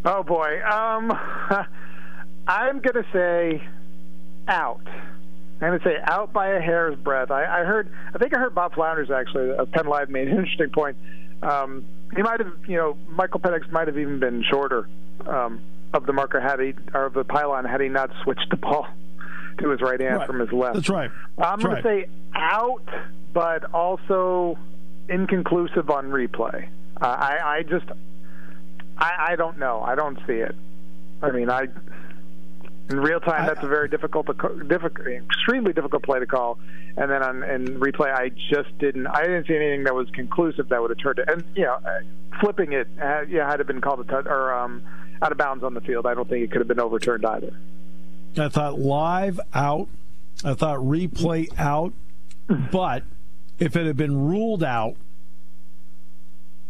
Oh 0.05 0.23
boy, 0.23 0.61
um, 0.63 1.11
I'm 2.47 2.79
gonna 2.79 3.05
say 3.11 3.61
out. 4.47 4.81
I'm 5.61 5.77
gonna 5.77 5.79
say 5.83 5.97
out 6.03 6.31
by 6.31 6.49
a 6.49 6.61
hair's 6.61 6.97
breadth. 6.97 7.31
I, 7.31 7.43
I 7.43 7.63
heard, 7.65 7.91
I 8.13 8.17
think 8.17 8.35
I 8.35 8.39
heard 8.39 8.55
Bob 8.55 8.73
Flounders 8.73 9.11
actually 9.11 9.51
of 9.51 9.71
Penn 9.71 9.87
Live 9.87 10.09
made 10.09 10.29
an 10.29 10.37
interesting 10.37 10.69
point. 10.69 10.97
Um, 11.43 11.85
he 12.15 12.21
might 12.21 12.39
have, 12.39 12.53
you 12.67 12.77
know, 12.77 12.97
Michael 13.09 13.39
Penix 13.39 13.69
might 13.71 13.87
have 13.87 13.97
even 13.97 14.19
been 14.19 14.43
shorter 14.49 14.87
um, 15.27 15.61
of 15.93 16.05
the 16.05 16.13
marker 16.13 16.39
had 16.39 16.59
he 16.59 16.73
or 16.93 17.05
of 17.05 17.13
the 17.13 17.23
pylon 17.23 17.65
had 17.65 17.81
he 17.81 17.89
not 17.89 18.11
switched 18.23 18.49
the 18.49 18.57
ball 18.57 18.87
to 19.59 19.69
his 19.69 19.81
right 19.81 19.99
hand 19.99 20.17
Right. 20.17 20.27
from 20.27 20.39
his 20.39 20.51
left. 20.51 20.75
That's 20.75 20.89
right. 20.89 21.11
I'm 21.37 21.59
That's 21.59 21.63
going 21.63 21.73
right. 21.75 21.83
to 21.83 21.89
say 21.89 22.09
out, 22.35 22.83
but 23.33 23.73
also 23.73 24.57
inconclusive 25.09 25.89
on 25.89 26.09
replay. 26.11 26.67
Uh, 27.01 27.05
I, 27.05 27.39
I 27.57 27.63
just, 27.63 27.85
I, 28.97 29.27
I 29.31 29.35
don't 29.35 29.57
know. 29.57 29.81
I 29.81 29.95
don't 29.95 30.17
see 30.27 30.33
it. 30.33 30.55
I 31.21 31.31
mean, 31.31 31.49
I 31.49 31.67
in 32.89 32.99
real 32.99 33.19
time 33.19 33.45
that's 33.45 33.63
a 33.63 33.67
very 33.67 33.87
difficult, 33.87 34.25
difficult, 34.67 35.07
extremely 35.07 35.73
difficult 35.73 36.01
play 36.03 36.19
to 36.19 36.25
call. 36.25 36.57
And 36.97 37.09
then 37.11 37.21
on 37.23 37.43
in 37.43 37.79
replay, 37.79 38.11
I 38.13 38.29
just 38.49 38.75
didn't. 38.79 39.07
I 39.07 39.21
didn't 39.23 39.47
see 39.47 39.55
anything 39.55 39.83
that 39.83 39.93
was 39.95 40.09
conclusive 40.11 40.69
that 40.69 40.81
would 40.81 40.89
have 40.89 40.97
turned 40.99 41.19
it. 41.19 41.29
And 41.29 41.43
you 41.55 41.63
know, 41.65 41.73
uh, 41.75 41.99
flipping 42.39 42.73
it, 42.73 42.87
uh, 43.01 43.21
yeah, 43.29 43.49
had 43.49 43.59
it 43.59 43.67
been 43.67 43.79
called 43.81 43.99
a 43.99 44.03
touch 44.05 44.25
or 44.25 44.53
um, 44.53 44.81
out 45.21 45.31
of 45.31 45.37
bounds 45.37 45.63
on 45.63 45.73
the 45.73 45.81
field, 45.81 46.05
I 46.05 46.13
don't 46.13 46.27
think 46.29 46.43
it 46.43 46.51
could 46.51 46.61
have 46.61 46.67
been 46.67 46.79
overturned 46.79 47.25
either. 47.25 47.53
I 48.37 48.49
thought 48.49 48.79
live 48.79 49.39
out. 49.53 49.87
I 50.43 50.53
thought 50.53 50.79
replay 50.79 51.47
out. 51.59 51.93
But 52.71 53.03
if 53.59 53.75
it 53.75 53.85
had 53.85 53.97
been 53.97 54.17
ruled 54.27 54.63
out, 54.63 54.95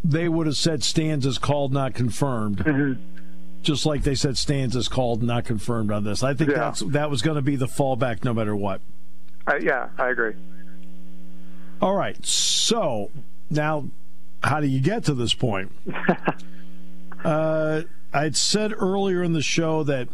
they 0.03 0.27
would 0.29 0.47
have 0.47 0.55
said 0.57 0.83
stands 0.83 1.25
is 1.25 1.37
called, 1.37 1.71
not 1.73 1.93
confirmed. 1.93 2.97
Just 3.61 3.85
like 3.85 4.03
they 4.03 4.15
said 4.15 4.37
stands 4.37 4.75
is 4.75 4.87
called, 4.87 5.21
not 5.21 5.43
confirmed 5.45 5.91
on 5.91 6.03
this. 6.05 6.23
I 6.23 6.33
think 6.33 6.51
Yeah. 6.51 6.57
that's 6.57 6.79
that 6.79 7.09
was 7.09 7.21
going 7.21 7.35
to 7.35 7.41
be 7.41 7.55
the 7.57 7.67
fallback 7.67 8.23
no 8.23 8.33
matter 8.33 8.55
what. 8.55 8.81
I, 9.45 9.57
yeah, 9.57 9.89
I 9.97 10.09
agree. 10.09 10.33
All 11.81 11.93
right. 11.95 12.23
So 12.25 13.11
now, 13.49 13.85
how 14.43 14.61
do 14.61 14.67
you 14.67 14.79
get 14.79 15.03
to 15.05 15.13
this 15.13 15.33
point? 15.33 15.71
uh, 17.23 17.81
I'd 18.13 18.35
said 18.35 18.73
earlier 18.77 19.23
in 19.23 19.33
the 19.33 19.41
show 19.41 19.83
that 19.83 20.09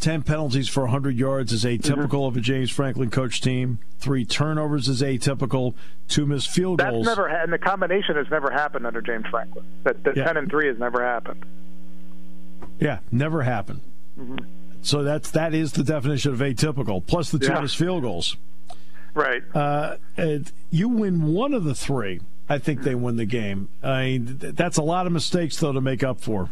10 0.00 0.22
penalties 0.22 0.68
for 0.68 0.82
100 0.82 1.16
yards 1.16 1.52
is 1.52 1.64
atypical 1.64 2.26
of 2.28 2.36
a 2.36 2.40
James 2.40 2.70
Franklin 2.70 3.10
coach 3.10 3.40
team. 3.40 3.78
Three 3.98 4.24
turnovers 4.24 4.88
is 4.88 5.02
atypical. 5.02 5.74
Two 6.08 6.26
missed 6.26 6.50
field 6.50 6.78
That's 6.80 6.90
goals. 6.90 7.06
never, 7.06 7.28
ha- 7.28 7.42
and 7.42 7.52
the 7.52 7.58
combination 7.58 8.16
has 8.16 8.26
never 8.30 8.50
happened 8.50 8.86
under 8.86 9.00
James 9.00 9.26
Franklin. 9.30 9.64
That 9.84 10.04
the 10.04 10.12
Yeah. 10.14 10.24
ten 10.24 10.36
and 10.36 10.48
three 10.50 10.68
has 10.68 10.78
never 10.78 11.02
happened. 11.02 11.44
Yeah, 12.78 12.98
never 13.10 13.42
happened. 13.42 13.80
So 14.82 15.02
that's 15.02 15.30
that 15.32 15.54
is 15.54 15.72
the 15.72 15.82
definition 15.82 16.32
of 16.32 16.38
atypical. 16.40 17.04
Plus 17.04 17.30
the 17.30 17.38
two 17.38 17.52
Yeah. 17.52 17.60
missed 17.60 17.76
field 17.76 18.02
goals. 18.02 18.36
Right. 19.14 19.42
Uh, 19.54 19.96
and 20.16 20.50
you 20.70 20.88
win 20.90 21.22
one 21.32 21.54
of 21.54 21.64
the 21.64 21.74
three. 21.74 22.20
I 22.48 22.58
think 22.58 22.82
they 22.82 22.94
win 22.94 23.16
the 23.16 23.26
game. 23.26 23.68
I 23.82 24.04
mean, 24.04 24.38
that's 24.40 24.78
a 24.78 24.82
lot 24.82 25.06
of 25.06 25.12
mistakes 25.12 25.56
though 25.56 25.72
to 25.72 25.80
make 25.80 26.02
up 26.04 26.20
for. 26.20 26.50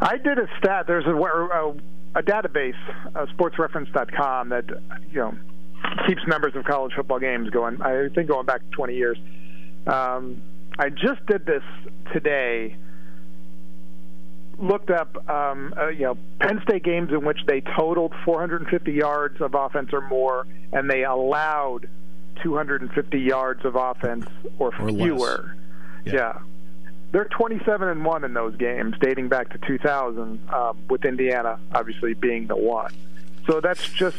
I 0.00 0.16
did 0.16 0.38
a 0.38 0.48
stat. 0.58 0.86
There's 0.86 1.06
a, 1.06 1.14
a, 1.14 1.74
a 2.16 2.22
database, 2.22 2.74
uh, 3.14 3.26
sportsreference.com, 3.36 4.48
that 4.48 4.64
you 5.10 5.18
know 5.18 5.34
keeps 6.06 6.22
numbers 6.26 6.54
of 6.56 6.64
college 6.64 6.92
football 6.94 7.18
games 7.18 7.50
going. 7.50 7.80
I 7.82 8.08
think 8.14 8.28
going 8.28 8.46
back 8.46 8.62
20 8.72 8.94
years. 8.94 9.18
Um, 9.86 10.42
I 10.78 10.88
just 10.88 11.24
did 11.26 11.46
this 11.46 11.62
today. 12.12 12.76
Looked 14.58 14.90
up, 14.90 15.28
um, 15.28 15.74
uh, 15.76 15.88
you 15.88 16.02
know, 16.02 16.16
Penn 16.40 16.60
State 16.62 16.84
games 16.84 17.10
in 17.10 17.24
which 17.24 17.38
they 17.46 17.60
totaled 17.60 18.12
450 18.24 18.92
yards 18.92 19.40
of 19.40 19.54
offense 19.54 19.90
or 19.92 20.00
more, 20.00 20.46
and 20.72 20.88
they 20.88 21.04
allowed 21.04 21.88
250 22.42 23.18
yards 23.20 23.64
of 23.64 23.76
offense 23.76 24.26
or, 24.58 24.68
Or 24.78 24.88
fewer. 24.88 25.56
yeah. 26.04 26.38
They're 27.12 27.26
27 27.26 27.88
and 27.88 28.04
one 28.04 28.24
in 28.24 28.34
those 28.34 28.56
games, 28.56 28.96
dating 29.00 29.28
back 29.28 29.50
to 29.50 29.58
2000, 29.58 30.48
um, 30.52 30.78
with 30.90 31.04
Indiana 31.04 31.60
obviously 31.72 32.14
being 32.14 32.48
the 32.48 32.56
one. 32.56 32.92
So 33.46 33.60
that's 33.60 33.88
just 33.92 34.18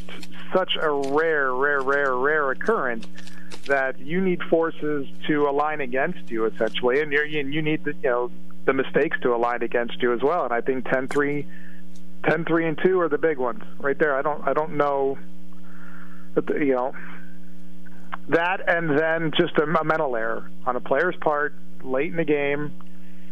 such 0.53 0.77
a 0.81 0.89
rare, 0.89 1.53
rare, 1.53 1.81
rare, 1.81 2.15
rare 2.15 2.51
occurrence 2.51 3.05
that 3.67 3.99
you 3.99 4.21
need 4.21 4.41
forces 4.43 5.07
to 5.27 5.49
align 5.49 5.81
against 5.81 6.29
you 6.31 6.45
essentially, 6.45 7.01
and, 7.01 7.11
you're, 7.11 7.25
and 7.25 7.53
you 7.53 7.61
need 7.61 7.83
the 7.83 7.93
you 8.03 8.09
know 8.09 8.31
the 8.65 8.73
mistakes 8.73 9.17
to 9.21 9.35
align 9.35 9.61
against 9.61 10.01
you 10.01 10.13
as 10.13 10.21
well. 10.21 10.45
And 10.45 10.53
I 10.53 10.61
think 10.61 10.85
10-3, 10.85 11.45
10-3 12.23 12.67
and 12.67 12.77
two 12.83 12.99
are 13.01 13.09
the 13.09 13.17
big 13.17 13.37
ones 13.39 13.63
right 13.79 13.97
there. 13.97 14.15
I 14.15 14.21
don't 14.21 14.47
I 14.47 14.53
don't 14.53 14.77
know, 14.77 15.17
you 16.49 16.75
know 16.75 16.93
that, 18.29 18.61
and 18.67 18.97
then 18.97 19.31
just 19.39 19.57
a, 19.57 19.63
a 19.63 19.83
mental 19.83 20.15
error 20.15 20.49
on 20.65 20.75
a 20.75 20.79
player's 20.81 21.15
part 21.21 21.53
late 21.83 22.11
in 22.11 22.17
the 22.17 22.23
game. 22.25 22.71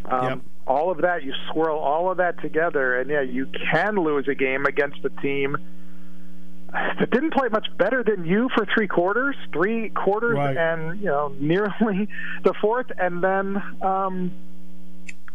Um, 0.05 0.23
Yep. 0.29 0.39
All 0.65 0.91
of 0.91 0.99
that, 1.01 1.23
you 1.23 1.33
swirl 1.51 1.77
all 1.77 2.09
of 2.09 2.17
that 2.17 2.39
together, 2.41 2.97
and 2.97 3.09
yeah, 3.09 3.19
you 3.21 3.47
can 3.71 3.95
lose 3.97 4.29
a 4.29 4.35
game 4.35 4.65
against 4.65 5.03
a 5.03 5.09
team 5.21 5.57
that 6.71 7.09
didn't 7.11 7.33
play 7.33 7.49
much 7.49 7.67
better 7.77 8.01
than 8.03 8.25
you 8.25 8.49
for 8.55 8.65
three 8.73 8.87
quarters, 8.87 9.35
three 9.51 9.89
quarters, 9.89 10.37
Right. 10.37 10.55
and 10.55 10.99
you 10.99 11.07
know 11.07 11.35
nearly 11.37 12.07
the 12.45 12.53
fourth, 12.61 12.87
and 12.97 13.21
then 13.21 13.61
um, 13.81 14.31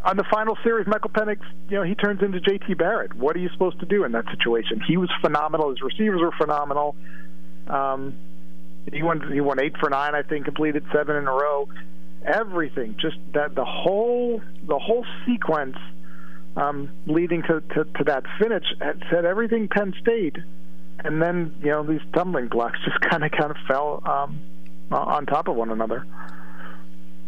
on 0.02 0.16
the 0.16 0.24
final 0.32 0.56
series, 0.64 0.86
Michael 0.86 1.10
Penix, 1.10 1.40
you 1.68 1.76
know, 1.76 1.82
he 1.82 1.94
turns 1.94 2.22
into 2.22 2.40
J.T. 2.40 2.72
Barrett. 2.74 3.14
What 3.14 3.36
are 3.36 3.40
you 3.40 3.50
supposed 3.50 3.80
to 3.80 3.86
do 3.86 4.04
in 4.04 4.12
that 4.12 4.24
situation? 4.30 4.80
He 4.80 4.96
was 4.96 5.10
phenomenal. 5.20 5.70
His 5.70 5.82
receivers 5.82 6.20
were 6.22 6.32
phenomenal. 6.38 6.96
Um, 7.66 8.14
he 8.92 9.02
won. 9.02 9.32
He 9.32 9.40
won 9.40 9.60
eight 9.60 9.76
for 9.78 9.90
nine. 9.90 10.14
I 10.14 10.22
think 10.22 10.44
completed 10.44 10.84
seven 10.92 11.16
in 11.16 11.26
a 11.26 11.32
row. 11.32 11.68
Everything, 12.24 12.96
just 13.00 13.16
that 13.34 13.54
the 13.54 13.64
whole 13.64 14.40
the 14.66 14.78
whole 14.78 15.06
sequence 15.26 15.76
um, 16.56 16.90
leading 17.06 17.42
to, 17.42 17.60
to, 17.60 17.84
to 17.84 18.04
that 18.04 18.24
finish 18.40 18.64
had 18.80 19.02
said 19.10 19.24
everything 19.24 19.68
Penn 19.68 19.94
State, 20.00 20.36
and 21.04 21.22
then 21.22 21.54
you 21.60 21.68
know 21.68 21.84
these 21.84 22.00
stumbling 22.10 22.48
blocks 22.48 22.78
just 22.84 23.00
kind 23.00 23.24
of 23.24 23.30
kind 23.30 23.50
of 23.50 23.56
fell 23.66 24.02
um, 24.04 24.40
on 24.90 25.26
top 25.26 25.48
of 25.48 25.56
one 25.56 25.70
another. 25.70 26.04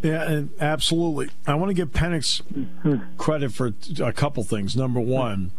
Yeah, 0.01 0.29
and 0.29 0.49
absolutely. 0.59 1.29
I 1.45 1.53
want 1.55 1.69
to 1.69 1.73
give 1.75 1.91
Penix 1.91 2.41
credit 3.17 3.51
for 3.51 3.73
a 4.03 4.11
couple 4.11 4.43
things. 4.43 4.75
Number 4.75 4.99
one, 4.99 5.51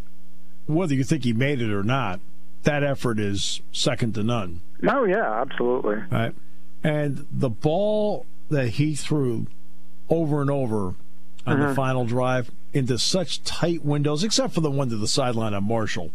whether 0.66 0.94
you 0.94 1.04
think 1.04 1.22
he 1.22 1.32
made 1.32 1.60
it 1.60 1.72
or 1.72 1.84
not, 1.84 2.20
that 2.64 2.82
effort 2.82 3.18
is 3.18 3.60
second 3.72 4.14
to 4.14 4.22
none. 4.22 4.60
Oh 4.88 5.04
yeah, 5.04 5.40
absolutely. 5.40 5.96
Right. 6.10 6.34
And 6.84 7.26
the 7.30 7.50
ball 7.50 8.26
that 8.50 8.68
he 8.70 8.94
threw 8.94 9.46
over 10.08 10.40
and 10.40 10.50
over 10.50 10.94
on 11.46 11.58
the 11.58 11.66
uh-huh. 11.66 11.74
final 11.74 12.04
drive 12.04 12.50
into 12.72 12.98
such 12.98 13.42
tight 13.44 13.84
windows, 13.84 14.24
except 14.24 14.54
for 14.54 14.60
the 14.60 14.70
one 14.70 14.88
to 14.90 14.96
the 14.96 15.08
sideline 15.08 15.54
on 15.54 15.64
Marshall. 15.64 16.10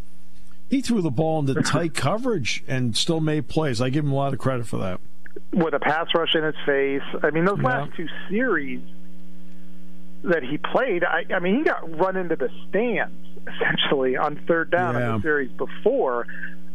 He 0.70 0.82
threw 0.82 1.02
the 1.02 1.12
ball 1.12 1.40
into 1.40 1.62
tight 1.64 1.94
coverage 1.94 2.64
and 2.68 2.96
still 2.96 3.20
made 3.22 3.48
plays. 3.48 3.82
I 3.82 3.90
give 3.90 4.04
him 4.06 4.12
a 4.12 4.16
lot 4.16 4.34
of 4.34 4.40
credit 4.40 4.68
for 4.68 4.78
that. 4.78 5.00
with 5.54 5.74
a 5.74 5.80
pass 5.80 6.08
rush 6.16 6.36
in 6.36 6.44
his 6.44 6.56
face. 6.66 7.02
I 7.24 7.30
mean, 7.30 7.46
those 7.46 7.60
Yeah. 7.60 7.68
last 7.68 7.96
two 7.96 8.08
series 8.30 8.82
that 10.24 10.44
he 10.44 10.58
played, 10.58 11.04
I, 11.04 11.26
I 11.34 11.40
mean, 11.40 11.58
he 11.60 11.64
got 11.64 11.98
run 11.98 12.18
into 12.18 12.36
the 12.36 12.50
stands 12.68 13.14
essentially 13.56 14.18
on 14.18 14.36
third 14.48 14.72
down 14.72 14.96
Yeah. 14.96 15.10
in 15.10 15.16
the 15.18 15.22
series 15.22 15.52
before. 15.52 16.28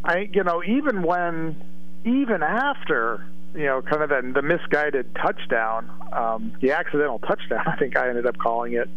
I, 0.04 0.28
you 0.32 0.42
know, 0.44 0.62
even 0.64 1.02
when, 1.02 1.56
even 2.04 2.42
after, 2.42 3.24
you 3.54 3.66
know, 3.66 3.82
kind 3.82 4.02
of 4.02 4.08
the, 4.08 4.32
the 4.34 4.42
misguided 4.42 5.14
touchdown, 5.14 5.88
um, 6.12 6.52
the 6.60 6.72
accidental 6.72 7.18
touchdown, 7.20 7.62
I 7.66 7.76
think 7.76 7.96
I 7.96 8.08
ended 8.08 8.26
up 8.26 8.36
calling 8.38 8.72
it 8.74 8.88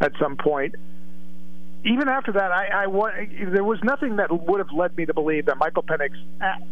at 0.00 0.12
some 0.20 0.36
point. 0.36 0.74
even 1.84 2.08
after 2.08 2.32
that, 2.32 2.50
I, 2.52 2.84
I 2.86 3.26
there 3.50 3.64
was 3.64 3.78
nothing 3.84 4.16
that 4.16 4.30
would 4.30 4.58
have 4.58 4.72
led 4.72 4.96
me 4.96 5.04
to 5.06 5.14
believe 5.14 5.46
that 5.46 5.58
Michael 5.58 5.82
Penix, 5.82 6.10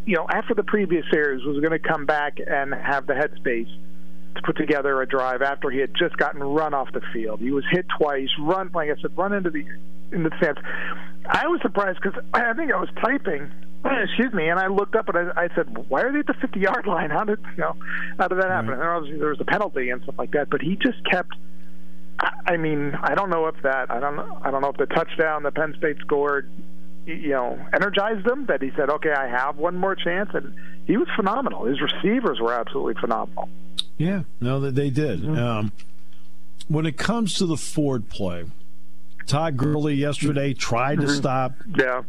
you 0.07 0.17
know, 0.17 0.27
after 0.31 0.55
the 0.55 0.63
previous 0.65 1.05
series, 1.13 1.45
was 1.45 1.59
going 1.61 1.73
to 1.73 1.79
come 1.79 2.07
back 2.07 2.39
and 2.45 2.73
have 2.73 3.07
the 3.07 3.13
headspace 3.15 3.69
to 4.37 4.43
put 4.43 4.57
together 4.57 5.03
a 5.03 5.07
drive 5.07 5.43
after 5.43 5.69
he 5.71 5.81
had 5.81 5.93
just 5.99 6.17
gotten 6.17 6.41
run 6.43 6.73
off 6.75 6.91
the 6.93 7.01
field. 7.13 7.41
He 7.41 7.51
was 7.51 7.65
hit 7.71 7.87
twice, 7.99 8.29
run 8.39 8.71
like 8.73 8.89
I 8.89 9.01
said, 9.03 9.17
run 9.19 9.33
into 9.33 9.51
the 9.51 9.65
into 10.13 10.31
the 10.31 10.37
stands. 10.39 10.61
I 11.27 11.47
was 11.47 11.61
surprised 11.63 12.01
because 12.03 12.23
I 12.35 12.53
think 12.55 12.73
I 12.73 12.81
was 12.81 12.89
typing. 13.01 13.51
Excuse 13.85 14.33
me, 14.35 14.49
and 14.49 14.61
I 14.61 14.67
looked 14.67 14.95
up 14.95 15.09
and 15.09 15.33
I, 15.33 15.45
I 15.45 15.49
said, 15.55 15.89
"Why 15.89 16.03
are 16.03 16.13
they 16.13 16.21
at 16.21 16.27
the 16.27 16.35
50-yard 16.35 16.87
line? 16.87 17.11
How 17.11 17.25
did 17.25 17.39
you 17.57 17.63
know? 17.63 17.77
How 18.19 18.29
did 18.29 18.39
that 18.39 18.51
happen?" 18.51 18.71
Right. 18.71 18.79
And 18.79 18.89
obviously 18.89 19.19
there 19.19 19.31
was 19.31 19.41
a 19.41 19.45
penalty 19.45 19.91
and 19.91 20.03
stuff 20.03 20.17
like 20.19 20.33
that, 20.33 20.51
but 20.51 20.61
he 20.61 20.77
just 20.77 21.03
kept 21.11 21.35
I 22.47 22.57
mean, 22.57 22.95
I 23.03 23.15
don't 23.15 23.31
know 23.31 23.47
if 23.47 23.61
that. 23.63 23.91
I 23.91 24.01
don't. 24.01 24.19
I 24.19 24.51
don't 24.51 24.61
know 24.61 24.71
if 24.71 24.77
the 24.77 24.87
touchdown 24.87 25.43
that 25.45 25.55
Penn 25.55 25.75
State 25.79 25.99
scored, 26.01 26.51
you 27.07 27.31
know, 27.31 27.59
energized 27.73 28.27
him. 28.27 28.47
That 28.47 28.63
he 28.63 28.71
said, 28.77 28.91
"Okay, 28.91 29.13
I 29.13 29.29
have 29.29 29.57
one 29.57 29.77
more 29.77 29.95
chance," 29.95 30.31
and 30.35 30.55
he 30.87 30.97
was 30.97 31.09
phenomenal. 31.17 31.65
His 31.65 31.81
receivers 31.81 32.39
were 32.41 32.53
absolutely 32.53 33.01
phenomenal. 33.01 33.49
Yeah, 33.97 34.23
no, 34.41 34.61
they 34.71 34.91
did. 34.91 35.21
Mm-hmm. 35.21 35.39
Um, 35.39 35.73
when 36.69 36.87
it 36.87 36.97
comes 36.97 37.35
to 37.35 37.47
the 37.47 37.57
Ford 37.57 38.09
play, 38.09 38.45
Todd 39.27 39.57
Gurley 39.57 39.95
yesterday 39.95 40.55
tried 40.55 40.97
to 40.97 41.07
mm-hmm. 41.07 41.17
stop. 41.17 41.53
Yeah, 41.77 42.03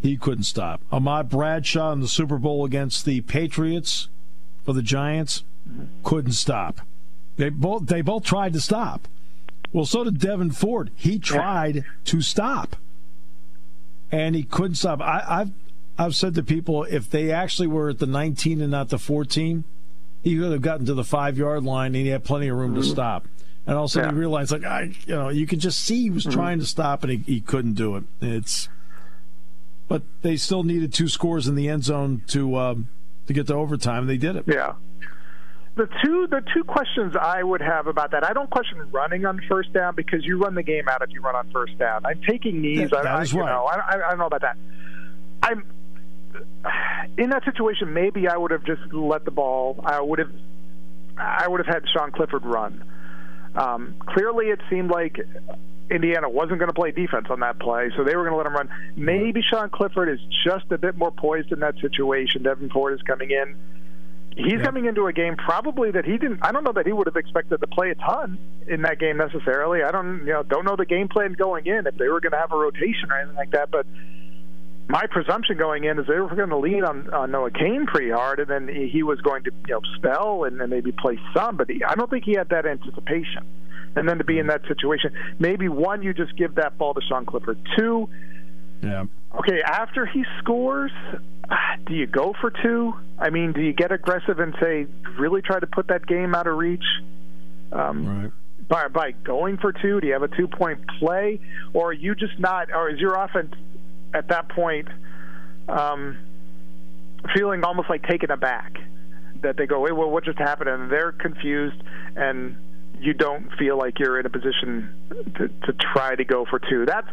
he 0.00 0.16
couldn't 0.16 0.44
stop. 0.44 0.82
Ahmad 0.92 1.28
Bradshaw 1.28 1.92
in 1.92 2.00
the 2.00 2.08
Super 2.08 2.38
Bowl 2.38 2.64
against 2.64 3.04
the 3.04 3.20
Patriots 3.22 4.08
for 4.64 4.72
the 4.72 4.82
Giants 4.82 5.44
mm-hmm. 5.68 5.84
couldn't 6.02 6.32
stop. 6.32 6.80
They 7.36 7.48
both 7.48 7.86
they 7.86 8.02
both 8.02 8.24
tried 8.24 8.52
to 8.52 8.60
stop. 8.60 9.08
Well, 9.72 9.86
so 9.86 10.04
did 10.04 10.20
Devyn 10.20 10.54
Ford. 10.54 10.90
He 10.94 11.18
tried 11.18 11.76
yeah. 11.76 11.82
to 12.04 12.20
stop, 12.20 12.76
and 14.12 14.36
he 14.36 14.44
couldn't 14.44 14.76
stop. 14.76 15.00
I, 15.00 15.24
I've 15.26 15.50
I've 15.96 16.14
said 16.14 16.34
to 16.34 16.42
people 16.42 16.84
if 16.84 17.08
they 17.10 17.30
actually 17.30 17.68
were 17.68 17.90
at 17.90 17.98
the 17.98 18.06
19 18.06 18.60
and 18.60 18.70
not 18.70 18.88
the 18.88 18.98
14, 18.98 19.64
he 20.22 20.36
could 20.36 20.52
have 20.52 20.62
gotten 20.62 20.86
to 20.86 20.94
the 20.94 21.04
five 21.04 21.38
yard 21.38 21.64
line 21.64 21.94
and 21.94 22.04
he 22.04 22.08
had 22.08 22.24
plenty 22.24 22.48
of 22.48 22.56
room 22.56 22.72
mm-hmm. 22.72 22.82
to 22.82 22.88
stop. 22.88 23.28
And 23.66 23.76
all 23.76 23.84
of 23.84 23.90
a 23.90 23.92
sudden 23.92 24.10
yeah. 24.10 24.14
he 24.14 24.18
realized, 24.20 24.52
like, 24.52 24.64
I, 24.64 24.94
you 25.06 25.14
know, 25.14 25.28
you 25.30 25.46
could 25.46 25.60
just 25.60 25.80
see 25.80 26.02
he 26.02 26.10
was 26.10 26.24
mm-hmm. 26.24 26.32
trying 26.32 26.58
to 26.58 26.66
stop 26.66 27.02
and 27.02 27.12
he, 27.12 27.18
he 27.18 27.40
couldn't 27.40 27.74
do 27.74 27.96
it. 27.96 28.04
It's, 28.20 28.68
but 29.88 30.02
they 30.22 30.36
still 30.36 30.62
needed 30.62 30.92
two 30.92 31.08
scores 31.08 31.46
in 31.46 31.54
the 31.54 31.68
end 31.68 31.84
zone 31.84 32.22
to 32.28 32.56
um, 32.56 32.88
to 33.26 33.32
get 33.32 33.46
to 33.46 33.54
overtime. 33.54 34.06
They 34.06 34.18
did 34.18 34.36
it. 34.36 34.44
Yeah 34.46 34.74
the 35.76 35.88
two 36.04 36.26
the 36.28 36.42
two 36.54 36.64
questions 36.64 37.14
I 37.20 37.42
would 37.42 37.60
have 37.60 37.86
about 37.86 38.12
that. 38.12 38.24
I 38.24 38.32
don't 38.32 38.50
question 38.50 38.78
running 38.92 39.26
on 39.26 39.40
first 39.48 39.72
down 39.72 39.94
because 39.94 40.24
you 40.24 40.38
run 40.38 40.54
the 40.54 40.62
game 40.62 40.88
out 40.88 41.02
if 41.02 41.10
you 41.10 41.20
run 41.20 41.34
on 41.34 41.50
first 41.50 41.76
down. 41.78 42.06
I'm 42.06 42.20
taking 42.22 42.60
knees. 42.60 42.90
That, 42.90 43.02
that 43.02 43.16
I, 43.16 43.22
is 43.22 43.34
I, 43.34 43.38
right. 43.38 43.50
Know, 43.50 43.64
I, 43.64 43.94
I, 43.94 44.10
don't 44.10 44.18
know 44.18 44.26
about 44.26 44.42
that. 44.42 44.56
I'm 45.42 45.64
in 47.18 47.30
that 47.30 47.44
situation. 47.44 47.92
Maybe 47.92 48.28
I 48.28 48.36
would 48.36 48.52
have 48.52 48.64
just 48.64 48.82
let 48.92 49.24
the 49.24 49.30
ball. 49.30 49.80
I 49.84 50.00
would 50.00 50.20
have. 50.20 50.32
I 51.16 51.46
would 51.48 51.64
have 51.64 51.72
had 51.72 51.84
Sean 51.92 52.10
Clifford 52.10 52.44
run. 52.44 52.84
Um, 53.54 53.94
clearly, 54.00 54.46
it 54.46 54.60
seemed 54.68 54.90
like 54.90 55.18
Indiana 55.90 56.28
wasn't 56.28 56.58
going 56.58 56.70
to 56.70 56.74
play 56.74 56.90
defense 56.90 57.26
on 57.30 57.40
that 57.40 57.58
play, 57.58 57.90
so 57.96 58.04
they 58.04 58.16
were 58.16 58.28
going 58.28 58.32
to 58.32 58.36
let 58.36 58.46
him 58.46 58.54
run. 58.54 58.68
Maybe 58.96 59.42
Sean 59.42 59.70
Clifford 59.70 60.08
is 60.08 60.20
just 60.44 60.70
a 60.70 60.78
bit 60.78 60.96
more 60.96 61.10
poised 61.10 61.52
in 61.52 61.60
that 61.60 61.78
situation. 61.80 62.42
Devyn 62.42 62.72
Ford 62.72 62.94
is 62.94 63.02
coming 63.02 63.30
in 63.30 63.56
he's 64.36 64.54
yeah. 64.54 64.62
coming 64.62 64.86
into 64.86 65.06
a 65.06 65.12
game 65.12 65.36
probably 65.36 65.90
that 65.92 66.04
he 66.04 66.18
didn't. 66.18 66.40
I 66.42 66.52
don't 66.52 66.64
know 66.64 66.72
that 66.72 66.86
he 66.86 66.92
would 66.92 67.06
have 67.06 67.16
expected 67.16 67.60
to 67.60 67.66
play 67.66 67.90
a 67.90 67.94
ton 67.94 68.38
in 68.66 68.82
that 68.82 68.98
game 68.98 69.16
necessarily. 69.16 69.82
I 69.82 69.90
don't, 69.90 70.20
you 70.20 70.32
know, 70.32 70.42
don't 70.42 70.64
know 70.64 70.76
the 70.76 70.86
game 70.86 71.08
plan 71.08 71.32
going 71.32 71.66
in 71.66 71.86
if 71.86 71.96
they 71.96 72.08
were 72.08 72.20
going 72.20 72.32
to 72.32 72.38
have 72.38 72.52
a 72.52 72.56
rotation 72.56 73.10
or 73.10 73.18
anything 73.18 73.36
like 73.36 73.52
that. 73.52 73.70
But 73.70 73.86
my 74.88 75.06
presumption 75.10 75.56
going 75.56 75.84
in 75.84 75.98
is 75.98 76.06
they 76.06 76.18
were 76.18 76.34
going 76.34 76.50
to 76.50 76.58
lean 76.58 76.84
on, 76.84 77.12
on 77.12 77.30
Noah 77.30 77.50
Cain 77.50 77.86
pretty 77.86 78.10
hard, 78.10 78.38
and 78.38 78.48
then 78.48 78.68
he, 78.68 79.02
was 79.02 79.20
going 79.20 79.44
to, 79.44 79.50
you 79.66 79.74
know, 79.74 79.80
spell 79.96 80.44
and 80.44 80.60
then 80.60 80.68
maybe 80.70 80.92
play 80.92 81.18
some. 81.34 81.56
But 81.56 81.70
he, 81.70 81.82
I 81.82 81.94
don't 81.94 82.10
think 82.10 82.24
he 82.24 82.34
had 82.34 82.50
that 82.50 82.66
anticipation. 82.66 83.46
And 83.96 84.08
then 84.08 84.18
to 84.18 84.24
be 84.24 84.38
in 84.38 84.48
that 84.48 84.62
situation, 84.66 85.12
maybe 85.38 85.68
one, 85.68 86.02
you 86.02 86.12
just 86.12 86.36
give 86.36 86.56
that 86.56 86.76
ball 86.76 86.94
to 86.94 87.00
Sean 87.08 87.24
Clifford. 87.24 87.58
Two, 87.78 88.08
yeah. 88.82 89.04
Okay, 89.38 89.62
after 89.64 90.04
he 90.06 90.24
scores, 90.40 90.92
do 91.86 91.94
you 91.94 92.06
go 92.06 92.34
for 92.40 92.50
two? 92.50 92.92
I 93.18 93.30
mean, 93.30 93.52
do 93.52 93.60
you 93.60 93.72
get 93.72 93.90
aggressive 93.90 94.38
and 94.38 94.54
say, 94.60 94.86
really 95.18 95.42
try 95.42 95.58
to 95.58 95.66
put 95.66 95.88
that 95.88 96.06
game 96.06 96.34
out 96.34 96.46
of 96.46 96.56
reach? 96.56 96.84
Um, 97.72 98.22
right. 98.22 98.32
By, 98.68 98.88
by 98.88 99.10
going 99.12 99.58
for 99.58 99.72
two, 99.72 100.00
do 100.00 100.06
you 100.06 100.12
have 100.12 100.22
a 100.22 100.28
two 100.28 100.48
point 100.48 100.80
play? 100.98 101.40
Or 101.72 101.90
are 101.90 101.92
you 101.92 102.14
just 102.14 102.38
not, 102.38 102.72
or 102.72 102.90
is 102.90 103.00
your 103.00 103.14
offense 103.14 103.52
at 104.14 104.28
that 104.28 104.48
point 104.48 104.88
um, 105.68 106.16
feeling 107.34 107.64
almost 107.64 107.90
like 107.90 108.02
taken 108.06 108.30
aback? 108.30 108.78
That 109.42 109.56
they 109.58 109.66
go, 109.66 109.80
wait, 109.80 109.92
well, 109.92 110.08
what 110.08 110.24
just 110.24 110.38
happened? 110.38 110.70
And 110.70 110.90
they're 110.90 111.12
confused 111.12 111.82
and 112.16 112.56
you 113.00 113.12
don't 113.12 113.50
feel 113.58 113.76
like 113.76 113.98
you're 113.98 114.18
in 114.18 114.26
a 114.26 114.30
position 114.30 114.88
to, 115.36 115.48
to 115.48 115.72
try 115.92 116.14
to 116.14 116.24
go 116.24 116.46
for 116.48 116.58
two. 116.58 116.86
That's, 116.86 117.06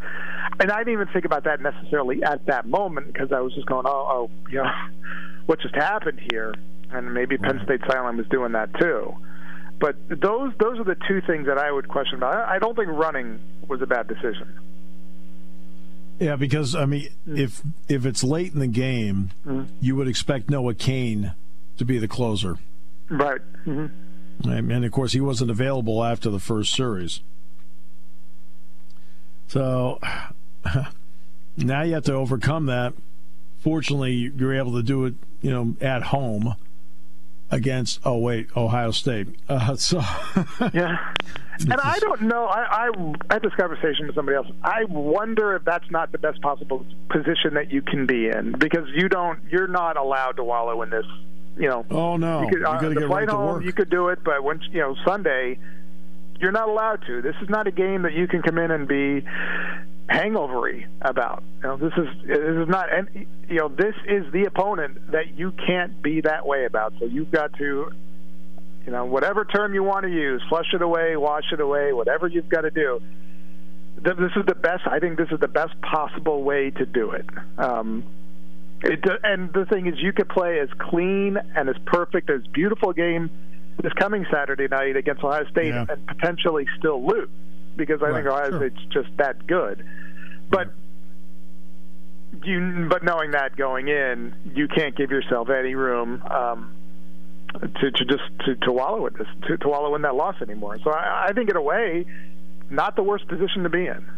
and 0.59 0.71
I 0.71 0.79
didn't 0.79 0.93
even 0.93 1.07
think 1.07 1.25
about 1.25 1.43
that 1.45 1.61
necessarily 1.61 2.23
at 2.23 2.45
that 2.45 2.65
moment 2.65 3.07
because 3.07 3.31
I 3.31 3.41
was 3.41 3.53
just 3.53 3.67
going, 3.67 3.85
oh, 3.85 4.07
oh, 4.09 4.31
you 4.49 4.59
know, 4.59 4.71
what 5.45 5.59
just 5.59 5.75
happened 5.75 6.19
here? 6.31 6.53
And 6.91 7.13
maybe 7.13 7.37
Penn 7.37 7.59
State 7.65 7.81
Silent 7.89 8.17
was 8.17 8.27
doing 8.27 8.51
that 8.53 8.73
too. 8.79 9.15
But 9.79 9.95
those 10.09 10.53
those 10.59 10.77
are 10.77 10.83
the 10.83 10.97
two 11.07 11.21
things 11.25 11.47
that 11.47 11.57
I 11.57 11.71
would 11.71 11.87
question 11.87 12.15
about. 12.15 12.47
I 12.47 12.59
don't 12.59 12.75
think 12.75 12.89
running 12.89 13.39
was 13.67 13.81
a 13.81 13.87
bad 13.87 14.07
decision. 14.07 14.53
Yeah, 16.21 16.35
because 16.35 16.75
I 16.75 16.85
mean, 16.85 17.09
if 17.25 17.63
if 17.89 18.05
it's 18.05 18.23
late 18.23 18.53
in 18.53 18.59
the 18.59 18.67
game, 18.67 19.31
mm. 19.43 19.67
you 19.79 19.95
would 19.95 20.07
expect 20.07 20.51
Noah 20.51 20.75
Cain 20.75 21.33
to 21.77 21.83
be 21.83 21.97
the 21.97 22.07
closer. 22.07 22.59
Right. 23.09 23.41
Mm-hmm. 23.65 24.47
And 24.47 24.85
of 24.85 24.91
course, 24.91 25.13
he 25.13 25.19
wasn't 25.19 25.49
available 25.49 26.03
after 26.03 26.29
the 26.29 26.39
first 26.39 26.75
series. 26.75 27.21
So 29.47 29.99
now 31.57 31.81
you 31.81 31.95
have 31.95 32.03
to 32.03 32.13
overcome 32.13 32.67
that. 32.67 32.93
Fortunately, 33.57 34.13
you're 34.13 34.53
able 34.53 34.73
to 34.73 34.83
do 34.83 35.05
it, 35.05 35.15
you 35.41 35.49
know, 35.49 35.75
at 35.81 36.03
home 36.03 36.53
against. 37.51 37.99
Oh 38.03 38.17
wait, 38.17 38.55
Ohio 38.55 38.91
State. 38.91 39.27
Uh, 39.47 39.75
so 39.75 39.97
yeah, 40.73 41.13
and 41.59 41.73
I 41.73 41.99
don't 41.99 42.23
know. 42.23 42.45
I, 42.45 42.87
I 42.87 43.33
had 43.33 43.41
this 43.41 43.53
conversation 43.55 44.07
with 44.07 44.15
somebody 44.15 44.37
else. 44.37 44.47
I 44.63 44.85
wonder 44.85 45.55
if 45.55 45.63
that's 45.63 45.89
not 45.91 46.11
the 46.11 46.17
best 46.17 46.41
possible 46.41 46.85
position 47.09 47.53
that 47.53 47.71
you 47.71 47.81
can 47.81 48.05
be 48.05 48.29
in 48.29 48.53
because 48.57 48.87
you 48.95 49.09
don't. 49.09 49.39
You're 49.49 49.67
not 49.67 49.97
allowed 49.97 50.37
to 50.37 50.43
wallow 50.43 50.81
in 50.81 50.89
this 50.89 51.05
you 51.57 51.67
know. 51.67 51.85
Oh 51.91 52.17
no! 52.17 52.43
You 52.43 52.49
could, 52.49 52.63
uh, 52.63 52.79
the 52.79 52.95
flight 53.07 53.09
right 53.09 53.29
home, 53.29 53.61
you 53.61 53.73
could 53.73 53.89
do 53.89 54.07
it, 54.09 54.23
but 54.23 54.43
when 54.43 54.61
you 54.71 54.79
know 54.79 54.95
Sunday, 55.05 55.59
you're 56.39 56.51
not 56.51 56.69
allowed 56.69 57.03
to. 57.07 57.21
This 57.21 57.35
is 57.41 57.49
not 57.49 57.67
a 57.67 57.71
game 57.71 58.03
that 58.03 58.13
you 58.13 58.27
can 58.27 58.41
come 58.41 58.57
in 58.57 58.71
and 58.71 58.87
be 58.87 59.23
hangovery 60.11 60.87
about. 61.01 61.43
You 61.57 61.69
know, 61.69 61.77
this 61.77 61.93
is 61.97 62.07
this 62.25 62.37
is 62.37 62.67
not, 62.67 62.93
and 62.93 63.25
you 63.47 63.57
know, 63.57 63.69
this 63.69 63.95
is 64.07 64.31
the 64.33 64.45
opponent 64.45 65.11
that 65.11 65.37
you 65.37 65.53
can't 65.65 66.01
be 66.01 66.21
that 66.21 66.45
way 66.45 66.65
about. 66.65 66.93
So 66.99 67.05
you've 67.05 67.31
got 67.31 67.53
to, 67.57 67.91
you 68.85 68.91
know, 68.91 69.05
whatever 69.05 69.45
term 69.45 69.73
you 69.73 69.83
want 69.83 70.03
to 70.03 70.11
use, 70.11 70.43
flush 70.49 70.67
it 70.73 70.81
away, 70.81 71.15
wash 71.15 71.45
it 71.51 71.59
away, 71.59 71.93
whatever 71.93 72.27
you've 72.27 72.49
got 72.49 72.61
to 72.61 72.71
do. 72.71 73.01
This 73.97 74.31
is 74.35 74.45
the 74.47 74.55
best. 74.55 74.83
I 74.85 74.99
think 74.99 75.17
this 75.17 75.29
is 75.31 75.39
the 75.39 75.47
best 75.47 75.79
possible 75.81 76.43
way 76.43 76.71
to 76.71 76.85
do 76.85 77.11
it. 77.11 77.25
Um, 77.57 78.03
it, 78.83 79.03
and 79.23 79.53
the 79.53 79.65
thing 79.65 79.85
is, 79.87 79.95
you 79.97 80.11
could 80.11 80.29
play 80.29 80.59
as 80.59 80.69
clean 80.79 81.37
and 81.55 81.69
as 81.69 81.75
perfect, 81.85 82.29
as 82.29 82.41
beautiful 82.51 82.93
game 82.93 83.29
this 83.81 83.93
coming 83.93 84.25
Saturday 84.31 84.67
night 84.67 84.95
against 84.95 85.23
Ohio 85.23 85.45
State 85.49 85.67
yeah. 85.67 85.85
and 85.89 86.05
potentially 86.05 86.67
still 86.77 87.03
lose 87.05 87.29
because 87.75 88.01
I 88.01 88.09
right, 88.09 88.23
think 88.23 88.27
Ohio 88.27 88.49
sure. 88.49 88.69
State's 88.69 88.93
just 88.93 89.17
that 89.17 89.47
good. 89.47 89.85
But 90.49 90.73
you, 92.43 92.87
but 92.89 93.03
knowing 93.03 93.31
that 93.31 93.55
going 93.55 93.87
in, 93.87 94.33
you 94.53 94.67
can't 94.67 94.95
give 94.95 95.11
yourself 95.11 95.49
any 95.49 95.75
room 95.75 96.21
um, 96.23 96.73
to, 97.53 97.91
to 97.91 98.05
just 98.05 98.23
to, 98.45 98.55
to 98.55 98.71
wallow 98.71 99.07
in 99.07 99.13
this, 99.13 99.27
to, 99.47 99.57
to 99.57 99.67
wallow 99.67 99.95
in 99.95 100.01
that 100.03 100.15
loss 100.15 100.35
anymore. 100.41 100.77
So 100.83 100.91
I, 100.91 101.27
I 101.29 101.33
think 101.33 101.49
in 101.49 101.55
a 101.55 101.61
way, 101.61 102.05
not 102.69 102.95
the 102.95 103.03
worst 103.03 103.27
position 103.27 103.63
to 103.63 103.69
be 103.69 103.87
in. 103.87 104.09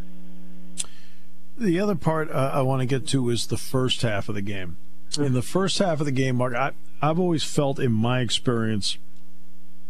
The 1.57 1.79
other 1.79 1.95
part 1.95 2.31
uh, 2.31 2.51
I 2.53 2.61
want 2.61 2.81
to 2.81 2.85
get 2.85 3.07
to 3.09 3.29
is 3.29 3.47
the 3.47 3.57
first 3.57 4.01
half 4.01 4.29
of 4.29 4.35
the 4.35 4.41
game. 4.41 4.77
In 5.17 5.33
the 5.33 5.43
first 5.43 5.77
half 5.77 5.99
of 5.99 6.05
the 6.07 6.11
game, 6.11 6.37
Mark, 6.37 6.55
I, 6.55 6.71
I've 7.01 7.19
always 7.19 7.43
felt 7.43 7.77
in 7.77 7.91
my 7.91 8.21
experience 8.21 8.97